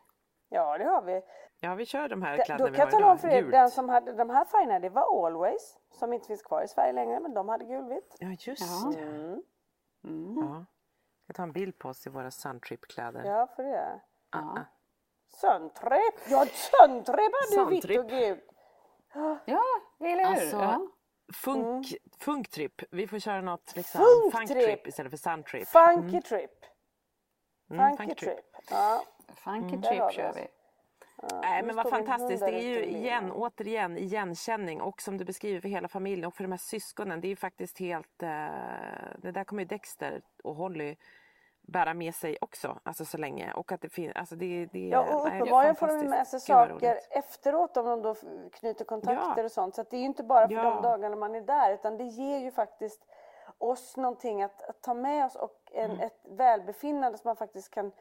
[0.50, 1.22] Ja det har vi.
[1.60, 3.44] Ja vi kör de här kläderna då vi kan har jag tala om för er,
[3.44, 5.78] den som hade de här färgerna det var Always.
[5.92, 8.16] Som inte finns kvar i Sverige längre men de hade gulvitt.
[8.20, 8.92] Ja just Ja.
[8.96, 9.02] det.
[9.04, 10.38] Mm.
[10.38, 10.66] Ja.
[11.18, 13.24] Jag ska ta en bild på oss i våra suntrip-kläder.
[13.26, 14.02] Ja för det.
[14.32, 14.66] Ja.
[15.30, 16.16] Söntrep!
[16.30, 18.51] Ja söntrep hade du vitt och gult.
[19.46, 19.64] Ja,
[20.00, 20.26] eller hur?
[20.26, 20.88] Alltså, ja.
[21.34, 21.88] Funk,
[22.20, 24.02] Funktrip, vi får köra något liksom
[24.32, 24.88] Funktrip.
[24.88, 25.68] istället för suntrip.
[25.68, 26.52] Funky trip.
[27.72, 28.36] Mm, Funky funky trip.
[28.36, 28.66] trip.
[28.70, 29.04] Ja.
[29.36, 30.48] Funky har trip kör vi.
[31.42, 33.32] Nej nu men vad fantastiskt, det är ju igen, bilen.
[33.32, 37.22] återigen igenkänning och som du beskriver för hela familjen och för de här syskonen.
[37.22, 38.30] Det är ju faktiskt helt, eh,
[39.18, 40.96] det där kommer ju Dexter och Holly
[41.72, 43.54] bära med sig också, alltså så länge.
[43.54, 47.00] Och att det finns, alltså det, det, Ja och uppenbarligen får de med sig saker
[47.10, 48.16] efteråt om de då
[48.54, 49.44] knyter kontakter Ja.
[49.46, 49.76] och sånt.
[49.76, 50.64] Så att det är ju inte bara för Ja.
[50.64, 53.06] de dagarna man är där utan det ger ju faktiskt
[53.58, 56.02] oss någonting att, att ta med oss och en, Mm.
[56.04, 57.92] ett välbefinnande som man faktiskt kan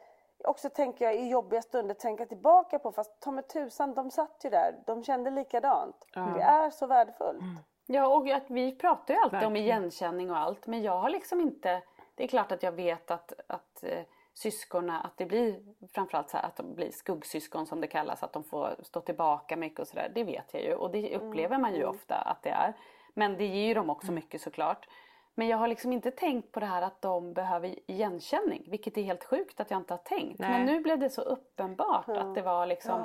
[0.43, 4.41] också tänker jag i jobbiga stunder tänka tillbaka på fast ta med tusan de satt
[4.45, 6.05] ju där, de kände likadant.
[6.13, 7.39] Det är så värdefullt.
[7.85, 9.65] Ja och att vi pratar ju alltid om Verkligen.
[9.65, 11.81] igenkänning och allt men jag har liksom inte
[12.15, 14.03] Det är klart att jag vet att, att eh,
[14.33, 15.59] syskona, att det blir
[15.93, 19.57] framförallt så här att de blir skuggsyskon som det kallas, att de får stå tillbaka
[19.57, 20.11] mycket och sådär.
[20.15, 22.73] Det vet jag ju och det upplever man ju ofta att det är.
[23.13, 24.87] Men det ger ju dem också mycket såklart.
[25.35, 29.01] Men jag har liksom inte tänkt på det här att de behöver igenkänning, vilket är
[29.01, 30.39] helt sjukt att jag inte har tänkt.
[30.39, 30.65] Men Nej.
[30.65, 33.03] nu blev det så uppenbart att det var liksom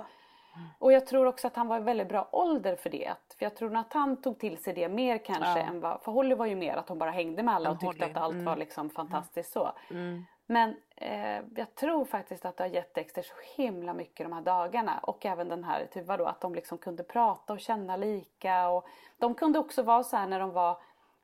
[0.79, 3.15] och jag tror också att han var i väldigt bra ålder för det.
[3.39, 6.35] För jag tror att han tog till sig det mer kanske än vad, för Holly
[6.35, 8.57] var ju mer att hon bara hängde med alla och tyckte Holly, att allt var
[8.57, 9.73] liksom fantastiskt så.
[10.47, 14.43] Men eh, jag tror faktiskt att det har gett Dexter så himla mycket de här
[14.43, 14.99] dagarna.
[15.03, 18.69] Och även den här Tuva då att de liksom kunde prata och känna lika.
[18.69, 18.87] Och
[19.19, 20.79] de kunde också vara så här när de var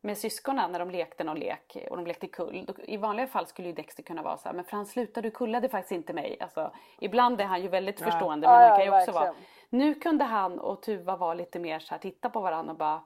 [0.05, 2.65] med syskonen när de lekte någon lek och de lekte kull.
[2.67, 5.31] Då- I vanliga fall skulle ju Dexter kunna vara så här, men Frans sluta du
[5.31, 6.37] kullade faktiskt inte mig.
[6.41, 9.35] Alltså, ibland är han ju väldigt förstående men Ja, han kan ja, ju också vara.
[9.71, 13.01] Nu kunde han och Tuva vara lite mer så här, titta på varandra och bara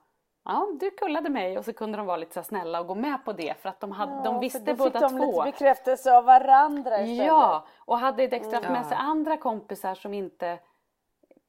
[0.49, 3.25] Ja, du kullade mig och så kunde de vara lite så snälla och gå med
[3.25, 5.45] på det för att de, hade, de Ja, visste för då båda fick de två.
[5.45, 7.27] lite bekräftelse av varandra istället.
[7.27, 8.85] Ja, och hade Dexter haft med Ja.
[8.89, 10.59] sig andra kompisar som inte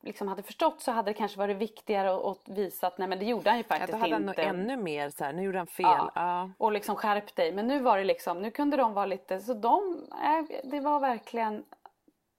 [0.07, 3.25] liksom hade förstått så hade det kanske varit viktigare att, visa att nej men det
[3.25, 4.43] gjorde han ju Ja, faktiskt då hade han nog inte.
[4.43, 5.85] ännu mer så här, nu gjorde han fel.
[5.85, 6.11] Ja.
[6.15, 6.49] Ja.
[6.57, 7.51] Och liksom skärp dig.
[7.51, 10.99] Men nu var det liksom, nu kunde de vara lite, så de, äh, det var
[10.99, 11.65] verkligen,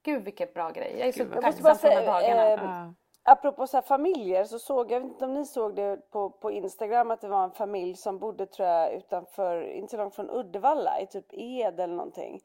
[0.03, 0.95] gud vilket bra grej.
[0.99, 2.43] Jag är så Gud, tacksam för de här bara dagarna.
[2.53, 2.95] eh, Ja.
[3.23, 7.11] Apropå så här familjer så såg jag, inte om ni såg det på, på Instagram
[7.11, 11.01] att det var en familj som bodde tror jag utanför, inte så långt från Uddevalla
[11.01, 12.41] i typ Ed eller någonting.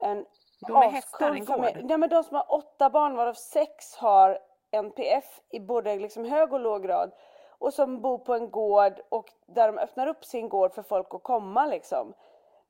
[0.00, 0.24] En
[0.66, 1.44] De med hästar, familj.
[1.46, 1.84] gård.
[1.84, 4.38] Nej men de som har åtta barn varav sex har
[4.70, 7.12] NPF i både liksom hög och låg grad.
[7.58, 11.14] Och som bor på en gård och där de öppnar upp sin gård för folk
[11.14, 12.14] att komma liksom.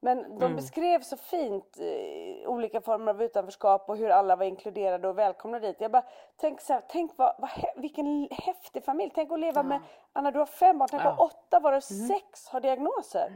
[0.04, 5.08] Men de beskrev så fint eh, olika former av utanförskap och hur alla var inkluderade
[5.08, 5.76] och välkomna dit.
[5.80, 6.04] Jag bara,
[6.36, 9.12] tänk så här, tänk vad, vad, vilken häftig familj.
[9.14, 9.80] Tänk att leva med,
[10.12, 11.10] Anna du har fem barn, tänk Ja.
[11.10, 13.32] att åtta varav sex har diagnoser.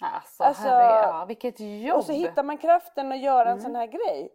[0.00, 1.98] Alltså, Alltså, herre, ja, vilket jobb.
[1.98, 4.32] Och så hittar man kraften att göra en sån här grej.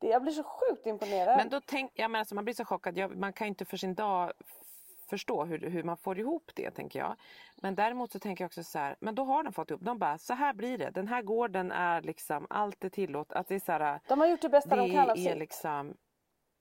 [0.00, 1.36] Det, jag blir så sjukt imponerad.
[1.36, 2.98] Men då tänk, ja, men alltså, man blir så chockad.
[2.98, 4.32] Jag, man kan ju inte för sin dag
[5.10, 7.16] förstå hur, hur man får ihop det tänker jag.
[7.56, 9.82] Men däremot så tänker jag också så här, men då har de fått ihop.
[9.84, 10.90] De bara, så här blir det.
[10.90, 13.36] Den här gården är liksom, allt är tillåtet.
[13.36, 15.14] Att det är så här, de har gjort det bästa det de kan av är
[15.14, 15.36] sitt.
[15.38, 15.94] liksom,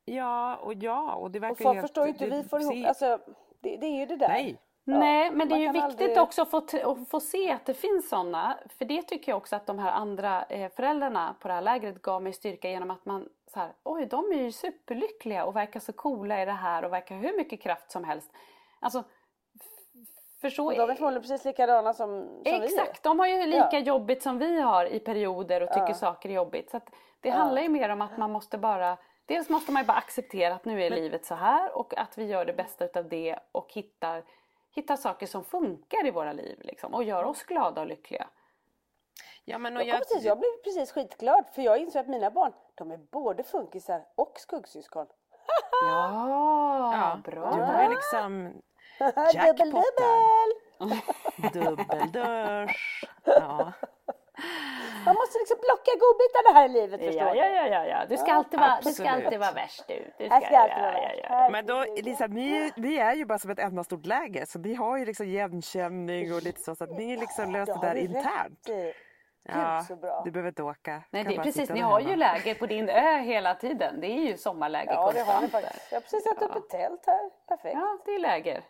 [0.06, 2.62] ja och ja och det verkar och folk helt, förstår ju inte hur vi får
[2.62, 3.20] ihop, se- alltså
[3.60, 4.28] det, det är ju det där.
[4.28, 4.58] Nej.
[4.98, 7.74] Nej, men det är ju viktigt aldrig- också att få, att få se att det
[7.74, 8.58] finns sådana.
[8.78, 12.02] För det tycker jag också att de här andra eh, föräldrarna på det här lägret
[12.02, 15.80] gav mig styrka genom att man så här, oj de är ju superlyckliga och verkar
[15.80, 18.32] så coola i det här och verkar hur mycket kraft som helst.
[18.80, 19.04] Alltså,
[20.42, 22.64] För så Och de är förmodligen precis likadana som, som vi är.
[22.64, 23.80] Exakt, de har ju lika Ja.
[23.80, 25.94] jobbigt som vi har i perioder och tycker Ja.
[25.94, 26.70] saker är jobbigt.
[26.70, 26.80] Så
[27.22, 30.54] det handlar ju mer om att man måste bara Dels måste man ju bara acceptera
[30.56, 33.68] att nu är livet så här och att vi gör det bästa utav det och
[33.74, 34.24] hittar,
[34.72, 38.28] hittar saker som funkar i våra liv liksom, och gör oss glada och lyckliga.
[39.46, 42.32] Ja, men och Jag, kom precis, jag blev precis skitglad för jag inser att mina
[42.32, 45.08] barn, de är både funkisar och skuggsyskon.
[45.82, 47.52] Ja, ja, bra.
[47.52, 48.62] Du ju liksom
[49.00, 49.84] dubbel, Jackpot
[50.80, 51.54] dubbel!
[51.54, 53.06] dubbeldörs.
[53.24, 53.74] Ja.
[55.06, 57.38] Man måste liksom plocka godbitarna här i livet förstår Ja, du.
[57.40, 58.06] ja, ja, ja, ja.
[58.10, 59.94] Du ska alltid vara, du ska alltid vara värst du.
[60.18, 61.20] du Jag ska alltid vara ja, värst.
[61.30, 61.50] ja, ja.
[61.50, 64.74] Men då Lisa, ni, ni är ju bara som ett enda stort läger så ni
[64.74, 68.70] har ju liksom igenkänning och lite så, så att ni liksom löst det där internt.
[68.70, 68.94] i.
[69.44, 69.84] Ja,
[70.26, 71.04] du behöver inte åka.
[71.12, 74.02] Nej, det, precis, ni har ju läger på din ö hela tiden.
[74.02, 75.52] Det är ju sommarläger Ja det har ni konstant.
[75.66, 75.92] faktiskt.
[75.92, 77.30] Jag har precis satt upp ett tält här.
[77.48, 77.74] Perfekt.
[77.76, 78.64] Ja, det är läger.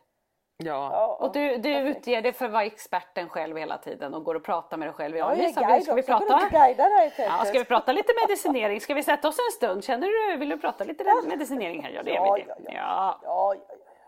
[0.63, 0.89] Ja.
[0.93, 4.35] Ja, Och du, du utger dig för att vara experten själv hela tiden och går
[4.35, 5.17] och pratar med dig själv.
[5.17, 6.11] Ja, jag är guide ska vi också.
[6.11, 6.69] Jag går prata?
[6.69, 7.25] i tältet.
[7.29, 8.81] Ja, ska vi prata lite medicinering?
[8.81, 9.83] Ska vi sätta oss en stund?
[9.83, 11.89] Känner du, vill du prata lite medicinering här?
[11.91, 12.73] Ja, det Ja, gör vi ja, det.
[12.73, 13.19] ja.
[13.23, 13.55] Ja.
[13.55, 13.61] Ja,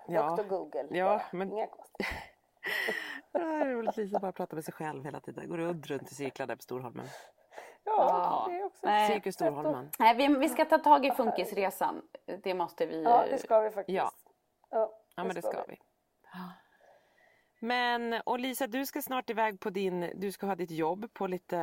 [0.08, 0.36] ja.
[0.36, 0.88] Dr Google.
[0.90, 2.18] Ja, men- Inga konstigheter.
[3.34, 5.50] Det är roligt, Lisa bara pratar med sig själv hela tiden.
[5.50, 7.06] Går runt, runt i cirklar där på Storholmen.
[7.84, 8.46] Ja, Ja.
[8.50, 9.08] det är också Nej.
[9.12, 9.90] Cirkus Storholmen.
[10.00, 12.02] Nej, vi, vi ska ta tag i funkisresan.
[12.44, 13.04] Det måste vi.
[13.04, 13.96] Ja, det ska vi faktiskt.
[13.98, 14.12] Ja.
[14.72, 15.78] Ja, Ja men det ska vi.
[17.60, 21.28] Men och Lisa du ska snart iväg på din, du ska ha ditt jobb på
[21.28, 21.58] lite,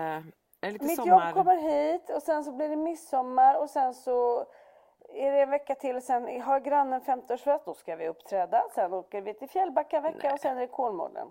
[0.61, 1.27] är lite Mitt sommar.
[1.27, 4.47] jobb kommer hit och sen så blir det midsommar och sen så
[5.15, 8.65] är det en vecka till och sen har grannen 50-årsfest, då ska vi uppträda.
[8.75, 11.29] Sen åker vi till Fjällbacka en vecka och sen är det Kolmården.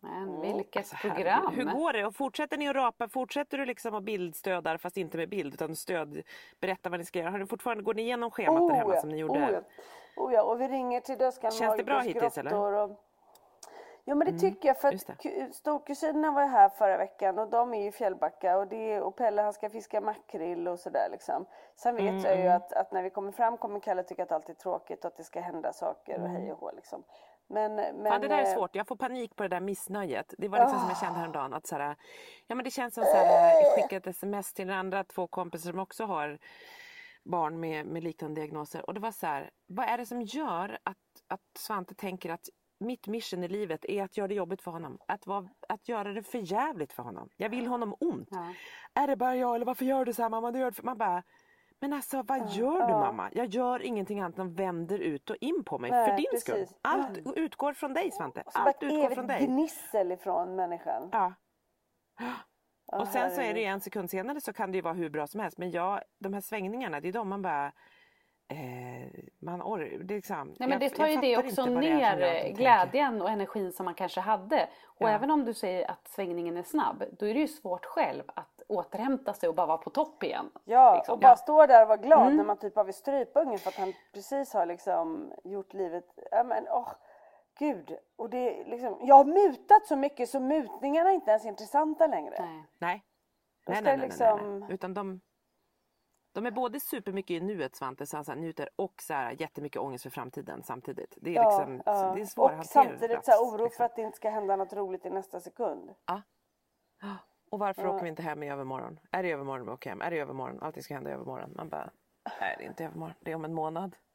[0.00, 1.16] Men vilket herregud.
[1.16, 1.54] program.
[1.54, 2.06] Hur går det?
[2.06, 3.08] Och fortsätter ni att rapa?
[3.08, 6.22] Fortsätter du liksom att bildstödar fast inte med bild utan stöd?
[6.60, 7.30] Berätta vad ni ska göra.
[7.30, 9.38] Har du fortfarande, går ni igenom schemat där hemma som ni gjorde?
[9.38, 9.60] oh, ja.
[10.16, 12.54] oh ja, och vi ringer till Dödskallen Känns det bra hittills, eller?
[12.54, 13.04] Och...
[14.04, 17.74] Jo men det tycker jag för att ku- storkusinerna var här förra veckan och de
[17.74, 21.46] är ju i Fjällbacka och, det, och Pelle han ska fiska makrill och sådär liksom.
[21.76, 24.32] Sen vet Mm, jag ju att, att när vi kommer fram kommer Kalle tycka att
[24.32, 27.04] allt är tråkigt och att det ska hända saker och hej och hå liksom.
[27.48, 28.04] Men, men.
[28.04, 28.74] Fan, det där är eh, svårt.
[28.74, 30.34] Jag får panik på det där missnöjet.
[30.38, 31.54] Det var liksom som jag kände häromdagen.
[31.54, 31.96] Att så här,
[32.46, 35.70] ja, men det känns som att jag skickade ett sms till den andra två kompisar
[35.70, 36.38] som också har
[37.24, 38.86] barn med, med liknande diagnoser.
[38.86, 40.96] Och det var så här, vad är det som gör att,
[41.28, 42.48] att Svante tänker att
[42.80, 44.98] mitt mission i livet är att göra det jobbigt för honom.
[45.08, 47.28] Att, vara, att göra det för jävligt för honom.
[47.36, 48.28] Jag vill honom ont.
[48.30, 48.54] Ja.
[48.94, 50.50] Är det bara jag eller varför gör du så här mamma?
[50.50, 50.82] Du gör det för...
[50.82, 51.22] Man bara,
[51.80, 53.30] men alltså vad gör du mamma?
[53.32, 56.54] Jag gör ingenting annat än vänder ut och in på mig Nej, för din skull.
[56.54, 56.78] precis.
[56.82, 58.42] Allt utgår från dig Svante.
[58.54, 59.46] bara Allt utgår från dig.
[59.46, 61.08] gnissel ifrån människan.
[61.12, 61.34] Ja.
[62.92, 65.10] Ja, Och sen så är det en sekund senare så kan det ju vara hur
[65.10, 65.58] bra som helst.
[65.58, 67.72] Men jag, de här svängningarna, det är de man bara...
[68.50, 69.10] Eh,
[69.42, 71.74] man or, det är liksom, Nej, men jag- det tar ju det också det som
[71.74, 72.56] ner tänker.
[72.56, 74.68] glädjen och energin som man kanske hade.
[74.86, 75.10] Och Ja.
[75.10, 78.57] även om du säger att svängningen är snabb, då är det ju svårt själv att
[78.68, 80.50] återhämta sig och bara vara på topp igen.
[80.64, 81.12] Ja, liksom.
[81.12, 82.36] och bara stå där och vara glad Mm.
[82.36, 86.04] när man typ har vill strypa ungen för att han precis har liksom gjort livet,
[86.30, 86.88] ja men åh,
[87.58, 87.96] gud.
[88.16, 92.06] Och det är liksom, jag har mutat så mycket så mutningarna är inte ens intressanta
[92.06, 92.34] längre.
[92.38, 92.64] Nej.
[92.78, 93.04] Nej.
[93.66, 94.72] Nej, nej, det nej, liksom- nej, nej.
[94.74, 95.20] Utan de,
[96.34, 99.36] de är både supermycket i nuet Svante, så han så här, njuter och så här,
[99.40, 101.14] jättemycket ångest för framtiden samtidigt.
[101.20, 101.92] Det är, Ja, liksom, ja.
[102.14, 102.66] det är och svårhanterat.
[102.70, 103.76] samtidigt så här, oro liksom.
[103.76, 105.94] för att det inte ska hända något roligt i nästa sekund.
[107.50, 108.98] Och varför åker vi inte hem i övermorgon?
[109.10, 110.00] Är det övermorgon vi åker hem?
[110.00, 110.58] Är det övermorgon?
[110.62, 111.52] Allting ska hända i övermorgon.
[111.56, 111.90] Man bara,
[112.40, 113.96] nej det är inte övermorgon, det är om en månad.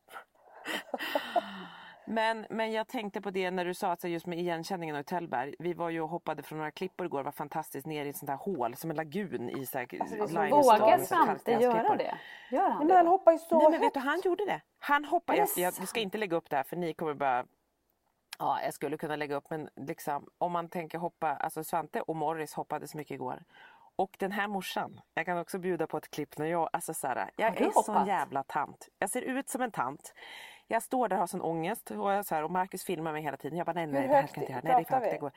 [2.06, 5.56] men, men jag tänkte på det när du sa att just med igenkänningen av Tällberg.
[5.60, 8.30] Vi var ju och hoppade från några klippor igår, var fantastiskt ner i ett sånt
[8.30, 12.18] här hål som en lagun i så här, Alltså, Vågar och Svante göra det?
[12.52, 12.96] Gör han Men det?
[12.96, 14.62] han hoppar ju så Nej men vet du, han gjorde det.
[14.80, 17.46] Han hoppade, jag, jag ska inte lägga upp det här för ni kommer bara
[18.40, 22.16] Ja, jag skulle kunna lägga upp men liksom om man tänker hoppa, alltså Svante och
[22.16, 23.44] Morris hoppade så mycket igår.
[23.96, 27.08] Och den här morsan, jag kan också bjuda på ett klipp när jag, alltså så
[27.08, 28.08] här, jag är sån hoppat?
[28.08, 28.90] jävla tant.
[29.00, 30.14] Jag ser ut som en tant.
[30.68, 33.22] Jag står där och har sån ångest och, jag så här, och Marcus filmar mig
[33.22, 33.58] hela tiden.
[33.58, 34.62] Jag bara nej, nej, det här jag inte göra.
[34.64, 35.12] Nej, det är för högt.
[35.12, 35.32] Det går.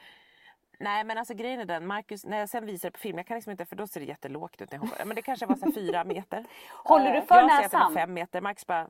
[0.79, 3.27] Nej men alltså grejen är den, Marcus, när jag sen visar det på film, jag
[3.27, 5.05] kan liksom inte för då ser det jättelågt ut när jag hoppar.
[5.05, 6.45] Men det kanske var så här fyra meter.
[6.85, 7.95] Håller du för jag säger att det var näsan?
[7.95, 8.89] fem meter, Marcus bara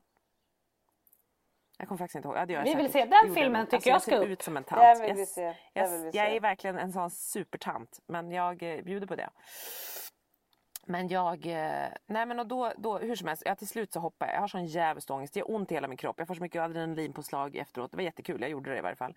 [1.77, 2.37] jag kommer faktiskt inte ihåg.
[2.37, 3.11] Ja, det gör jag Vi vill säkert.
[3.11, 4.31] se den filmen, tycker jag alltså, ska ser upp.
[4.31, 4.81] ut som en tant.
[4.83, 6.37] Den vill jag, vi se, den Jag, vill vi jag se.
[6.37, 8.01] är verkligen en sån supertant.
[8.07, 9.31] Men jag eh, bjuder på det.
[10.89, 14.01] Men jag, eh, nej men och då, då, hur som helst, jag till slut så
[14.01, 14.37] hoppar jag.
[14.37, 16.18] Jag har sån jävligt ångest, det gör ont i hela min kropp.
[16.18, 17.91] Jag får så mycket adrenalinpåslag efteråt.
[17.91, 19.14] Det var jättekul, jag gjorde det i varje fall.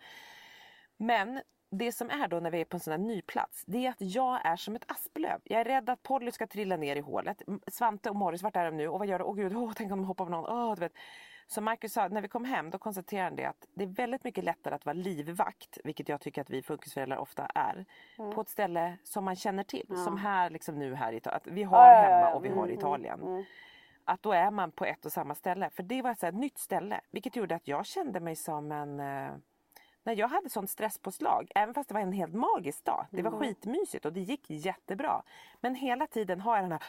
[0.97, 1.41] Men
[1.71, 3.89] det som är då när vi är på en sån här ny plats, det är
[3.89, 5.39] att jag är som ett asplöv.
[5.43, 7.41] Jag är rädd att Polly ska trilla ner i hålet.
[7.71, 8.87] Svante och Morris, vart är de nu?
[8.87, 9.25] Och vad gör de?
[9.27, 10.45] Åh gud, åh, tänk om de hoppar av någon.
[10.45, 10.93] Åh, du vet.
[11.51, 14.23] Så Marcus sa, när vi kom hem, då konstaterade han det att det är väldigt
[14.23, 17.85] mycket lättare att vara livvakt, vilket jag tycker att vi funkisföräldrar ofta är,
[18.19, 18.31] Mm.
[18.35, 19.87] på ett ställe som man känner till.
[20.05, 21.37] Som här, liksom nu här i Italien.
[21.37, 22.35] Att vi har Ja, ja, ja, hemma ja.
[22.35, 23.45] och vi har i Italien.
[24.05, 25.69] Att då är man på ett och samma ställe.
[25.69, 27.01] För det var ett så här nytt ställe.
[27.11, 28.99] Vilket gjorde att jag kände mig som en...
[28.99, 29.31] Eh,
[30.03, 33.05] när jag hade sånt stresspåslag, även fast det var en helt magisk dag.
[33.11, 33.31] Det Mm.
[33.33, 35.21] var skitmysigt och det gick jättebra.
[35.61, 36.81] Men hela tiden har jag den här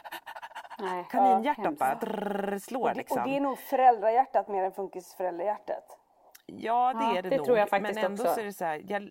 [0.81, 1.05] Nej.
[1.11, 3.21] kaninhjärtat bara drrr, slår Och det, liksom.
[3.21, 5.97] och det är nog föräldrahjärtat mer än funkisföräldrahjärtat.
[6.45, 7.45] Ja det Ja, är det, det nog.
[7.45, 8.33] tror jag faktiskt men ändå också.
[8.33, 9.09] så är det så här, jag,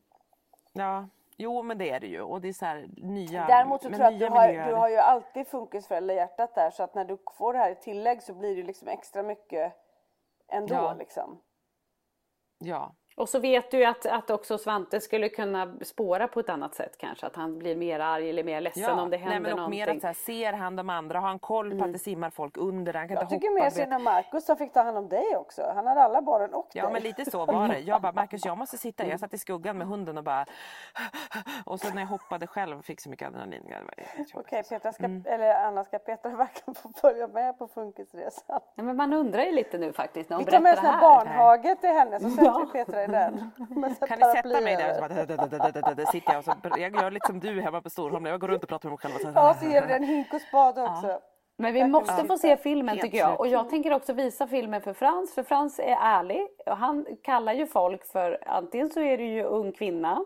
[0.72, 2.20] ja, jo men det är det ju.
[2.22, 4.88] Och det är så här nya Däremot så tror jag att du har, du har
[4.88, 8.56] ju alltid funkisföräldrahjärtat där så att när du får det här i tillägg så blir
[8.56, 9.72] det liksom extra mycket
[10.48, 10.94] ändå Ja.
[10.98, 11.40] liksom.
[12.58, 16.48] Ja, Och så vet du ju att, att också Svante skulle kunna spåra på ett
[16.48, 17.26] annat sätt kanske.
[17.26, 19.02] Att han blir mer arg eller mer ledsen ja.
[19.02, 19.80] om det Nej, händer men och någonting.
[19.80, 22.30] mer att så här, ser han de andra, har han koll på att det simmar
[22.30, 23.62] folk under, han kan Jag inte tycker hoppa.
[23.64, 25.72] mer synd om Markus som fick ta hand om dig också.
[25.74, 26.92] Han hade alla barnen och Ja dig.
[26.92, 27.78] men lite så var det.
[27.78, 29.06] Jag bara, Marcus jag måste sitta.
[29.06, 30.46] Jag satt i skuggan med hunden och bara...
[31.64, 33.74] Och så när jag hoppade själv och fick så mycket adrenalin.
[34.34, 35.22] Okej, Petra ska, Mm.
[35.26, 38.60] eller Anna ska Petra verkligen få följa med på funkisresan.
[38.74, 40.88] Ja, men man undrar ju lite nu faktiskt när hon Vi tar med berättar det
[40.88, 41.36] här här.
[41.38, 42.58] barnhage till henne så sätter Ja.
[42.72, 43.50] vi Petra i den.
[44.08, 44.94] Kan ni sätta mig där?
[44.94, 48.30] så bara, sitter jag, och så, jag gör lite som du hemma på Storholmen.
[48.30, 49.14] Jag går runt och pratar med mig själv.
[49.14, 51.20] Och så, Ja, så ger vi den hink och spade också.
[51.56, 53.40] Men vi måste få se filmen tycker jag.
[53.40, 55.34] Och jag tänker också visa filmen för Frans.
[55.34, 56.46] För Frans är ärlig.
[56.66, 60.24] Och han kallar ju folk för antingen så är du ju ung kvinna.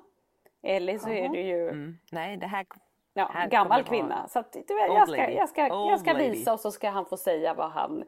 [0.62, 1.98] Eller så är du ju Mm.
[2.12, 2.66] Nej, det här...
[3.14, 4.28] ja, här gammal kvinna.
[4.28, 7.16] Så att, du jag, ska, jag, ska, jag ska visa och så ska han få
[7.16, 8.04] säga vad han,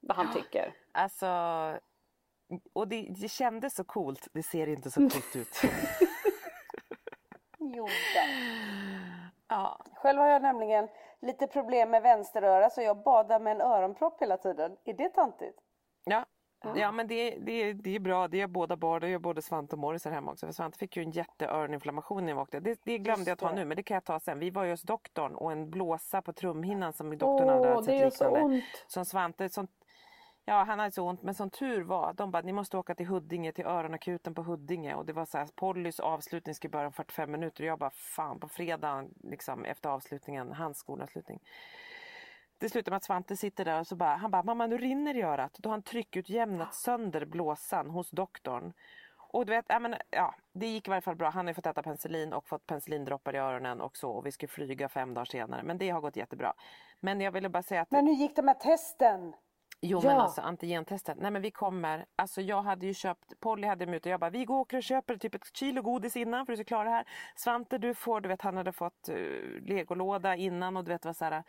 [0.00, 0.72] vad han tycker.
[0.92, 1.26] Alltså...
[2.72, 4.28] Och det, det kändes så coolt.
[4.32, 5.60] Det ser inte så coolt ut.
[7.62, 7.88] Jo,
[9.48, 9.80] ja.
[9.94, 10.88] Själv har jag nämligen
[11.20, 14.76] lite problem med vänsteröra så jag badar med en öronpropp hela tiden.
[14.84, 15.56] Är det tantigt?
[16.04, 16.26] Ja.
[16.76, 19.76] Ja men det, det, det är bra, det gör båda barn, det gör både Svante
[19.76, 20.46] och Morris här hemma också.
[20.46, 22.60] För Svante fick ju en jätteöroninflammation när jag åkte.
[22.60, 23.54] Det, det glömde jag ta det.
[23.54, 24.38] nu men det kan jag ta sen.
[24.38, 28.20] Vi var ju hos doktorn och en blåsa på trumhinnan som doktorn Åh, hade sett
[28.20, 28.62] liknande.
[28.86, 29.68] Som Svante, som,
[30.44, 33.06] ja han hade så ont men som tur var, de bara ni måste åka till
[33.06, 34.94] Huddinge, till öronakuten på Huddinge.
[34.94, 37.90] Och det var så här, Pollys avslutning skulle börja om 45 minuter och jag bara
[37.90, 41.40] fan på fredagen liksom efter avslutningen, hans skolavslutning.
[42.58, 45.16] Det slutar med att Svante sitter där och så bara, han bara mamma nu rinner
[45.16, 45.56] i örat.
[45.58, 48.72] Då har han tryckutjämnat sönder blåsan hos doktorn.
[49.32, 51.30] Och du vet, ja, men, ja, det gick i varje fall bra.
[51.30, 54.10] Han har ju fått äta penicillin och fått penicillindroppar i öronen och så.
[54.10, 55.62] Och vi ska flyga fem dagar senare.
[55.62, 56.52] Men det har gått jättebra.
[57.00, 59.32] Men jag ville bara säga att Men hur gick det med testen?
[59.82, 60.08] Jo Ja.
[60.10, 61.18] men alltså antigentestet.
[61.20, 62.06] Nej men vi kommer.
[62.16, 63.40] Alltså jag hade ju köpt.
[63.40, 66.52] Polly hade och jag bara vi går och köper typ ett kilo godis innan för
[66.52, 67.08] att du ska klara det här.
[67.36, 71.16] Svante du får, du vet han hade fått uh, legolåda innan och du vet vad
[71.16, 71.44] så här.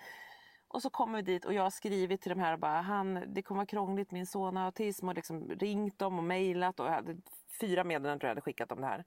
[0.68, 3.24] Och så kommer vi dit och jag har skrivit till de här och bara han,
[3.28, 6.86] det kommer vara krångligt min son har autism och liksom ringt dem och mejlat och
[6.86, 7.18] jag hade
[7.60, 9.04] fyra meddelanden tror jag hade skickat om det här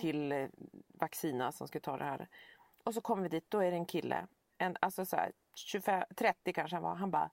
[0.00, 0.48] till eh,
[0.88, 2.28] Vaccina som skulle ta det här.
[2.84, 4.26] Och så kommer vi dit, då är det en kille,
[4.58, 7.30] en, alltså så här, 25, 30 kanske han var, han bara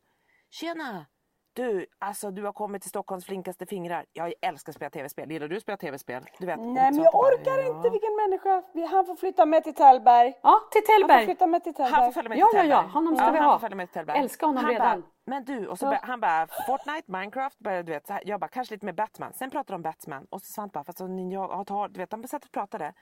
[0.50, 1.06] Tjena!
[1.54, 4.06] Du, alltså du har kommit till Stockholms flinkaste fingrar.
[4.14, 5.32] Jag älskar att spela tv-spel.
[5.32, 6.24] Gillar du att spela tv-spel?
[6.40, 7.68] Du vet, Nej men jag bara, orkar ja.
[7.78, 8.64] inte, vilken människa.
[8.74, 10.34] Vi- Han får flytta med till Tällberg.
[10.44, 11.26] Ja, till Han får Tällberg.
[11.26, 11.94] flytta med till Tällberg.
[12.02, 12.86] Han får följa med Ja, till ja, Tällberg.
[12.88, 13.54] ja, honom ska vi han ha.
[13.56, 14.18] får följa med till Tällberg.
[14.20, 15.02] Älskar honom han redan.
[15.02, 16.00] Bara, men du, och så Ja.
[16.04, 19.34] han bara Fortnite, Minecraft, började, du vet, så här, jag bara kanske lite mer Batman.
[19.34, 22.28] Sen pratade de om Batman och så Svante bara, fast jag har, du vet, de
[22.28, 22.94] satt och pratade.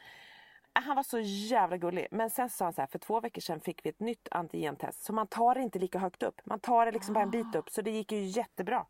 [0.73, 2.07] Han var så jävla gullig.
[2.11, 5.03] Men sen sa han så här, för två veckor sedan fick vi ett nytt antigentest.
[5.03, 6.41] Så man tar det inte lika högt upp.
[6.43, 7.69] Man tar det liksom bara en bit upp.
[7.69, 8.85] Så det gick ju jättebra.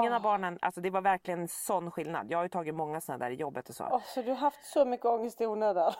[0.00, 2.30] Ingen av barnen, alltså det var verkligen en sån skillnad.
[2.30, 3.84] Jag har ju tagit många sådana där i jobbet och så.
[3.90, 5.92] Åh, så du har haft så mycket ångest i onödan.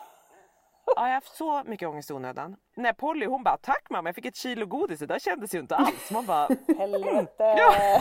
[0.85, 2.55] Ja, jag har haft så mycket ångest i onödan.
[2.75, 4.99] När Polly hon bara tack mamma jag fick ett kilo godis.
[4.99, 6.11] Det där kändes ju inte alls.
[6.11, 6.47] Man bara
[6.77, 7.43] Helvete.
[7.57, 7.95] Ja.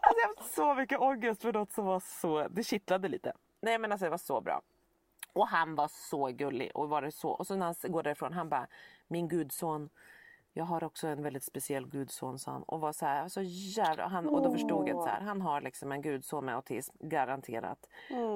[0.00, 3.32] Alltså jag har haft så mycket ångest för något som var så, det kittlade lite.
[3.62, 4.60] Nej men alltså det var så bra.
[5.34, 7.30] Och han var så gullig och var det så.
[7.30, 8.66] Och så när han går därifrån han bara,
[9.08, 9.90] min gudson,
[10.52, 12.62] jag har också en väldigt speciell gudson sa han.
[12.62, 15.40] Och var så här, så jävla, han, och då förstod jag att så här, han
[15.40, 17.88] har liksom en gudson med autism, garanterat.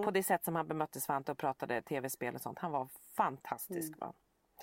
[0.04, 2.58] På det sätt som han bemötte Svante och pratade tv-spel och sånt.
[2.58, 4.12] Han var fantastisk va.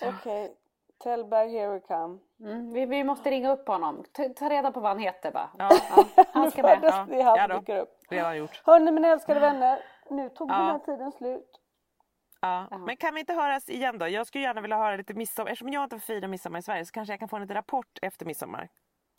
[0.02, 0.56] Okej,
[0.98, 2.18] Tällberg here we come.
[2.40, 4.04] Mm, vi, vi måste ringa upp honom.
[4.12, 5.50] Ta, ta reda på vad han heter bara.
[5.58, 5.70] Ja,
[6.32, 6.80] Han ska med.
[6.82, 7.58] Det är han ja då.
[7.58, 7.98] dyker upp.
[8.08, 8.62] redan gjort.
[8.64, 9.78] Hörni mina älskade vänner,
[10.10, 10.54] nu tog Ja.
[10.58, 11.60] den här tiden slut.
[12.70, 12.78] Ja.
[12.78, 14.08] Men kan vi inte höras igen då?
[14.08, 15.50] Jag skulle gärna vilja höra lite midsommar.
[15.50, 17.56] Eftersom jag inte får fira midsommar i Sverige så kanske jag kan få en liten
[17.56, 18.68] rapport efter midsommar.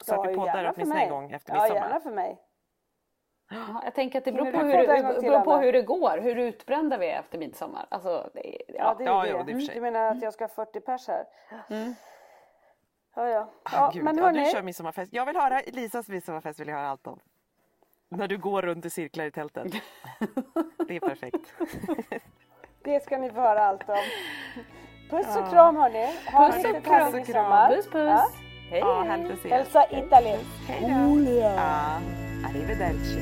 [0.06, 1.82] Så att vi Ja, poddar åtminstone en gång efter Ja, midsommar.
[1.82, 2.42] gärna för mig.
[3.50, 4.88] Ja, jag tänker att det beror på, hur,
[5.22, 7.86] beror på hur det går, hur utbrända vi är efter midsommar.
[7.90, 8.96] Alltså, det, Ja, ja.
[8.98, 9.30] det är ja, det.
[9.30, 9.74] ja, är.
[9.76, 11.26] Du menar att jag ska ha 40 pers här?
[13.16, 13.50] Ja, ja.
[13.64, 15.14] Ah, ja Gud, men ja, hörni, du kör midsommarfest.
[15.14, 17.20] Jag vill höra Elisas midsommarfest vill jag höra allt om.
[18.10, 19.68] När du går runt i cirklar i tältet.
[20.88, 21.54] Det är perfekt.
[22.88, 23.96] Det ska ni få höra allt om.
[25.10, 26.14] Puss och kram hörni.
[26.34, 26.94] Ha Puss och kram.
[26.94, 27.70] härlig midsommar.
[27.70, 28.10] Puss puss!
[28.10, 28.30] Ja.
[28.70, 29.06] Hej Ja.
[29.50, 30.40] Hälsa Italien.
[30.68, 31.48] Hej då.
[32.50, 33.22] Arrivederci.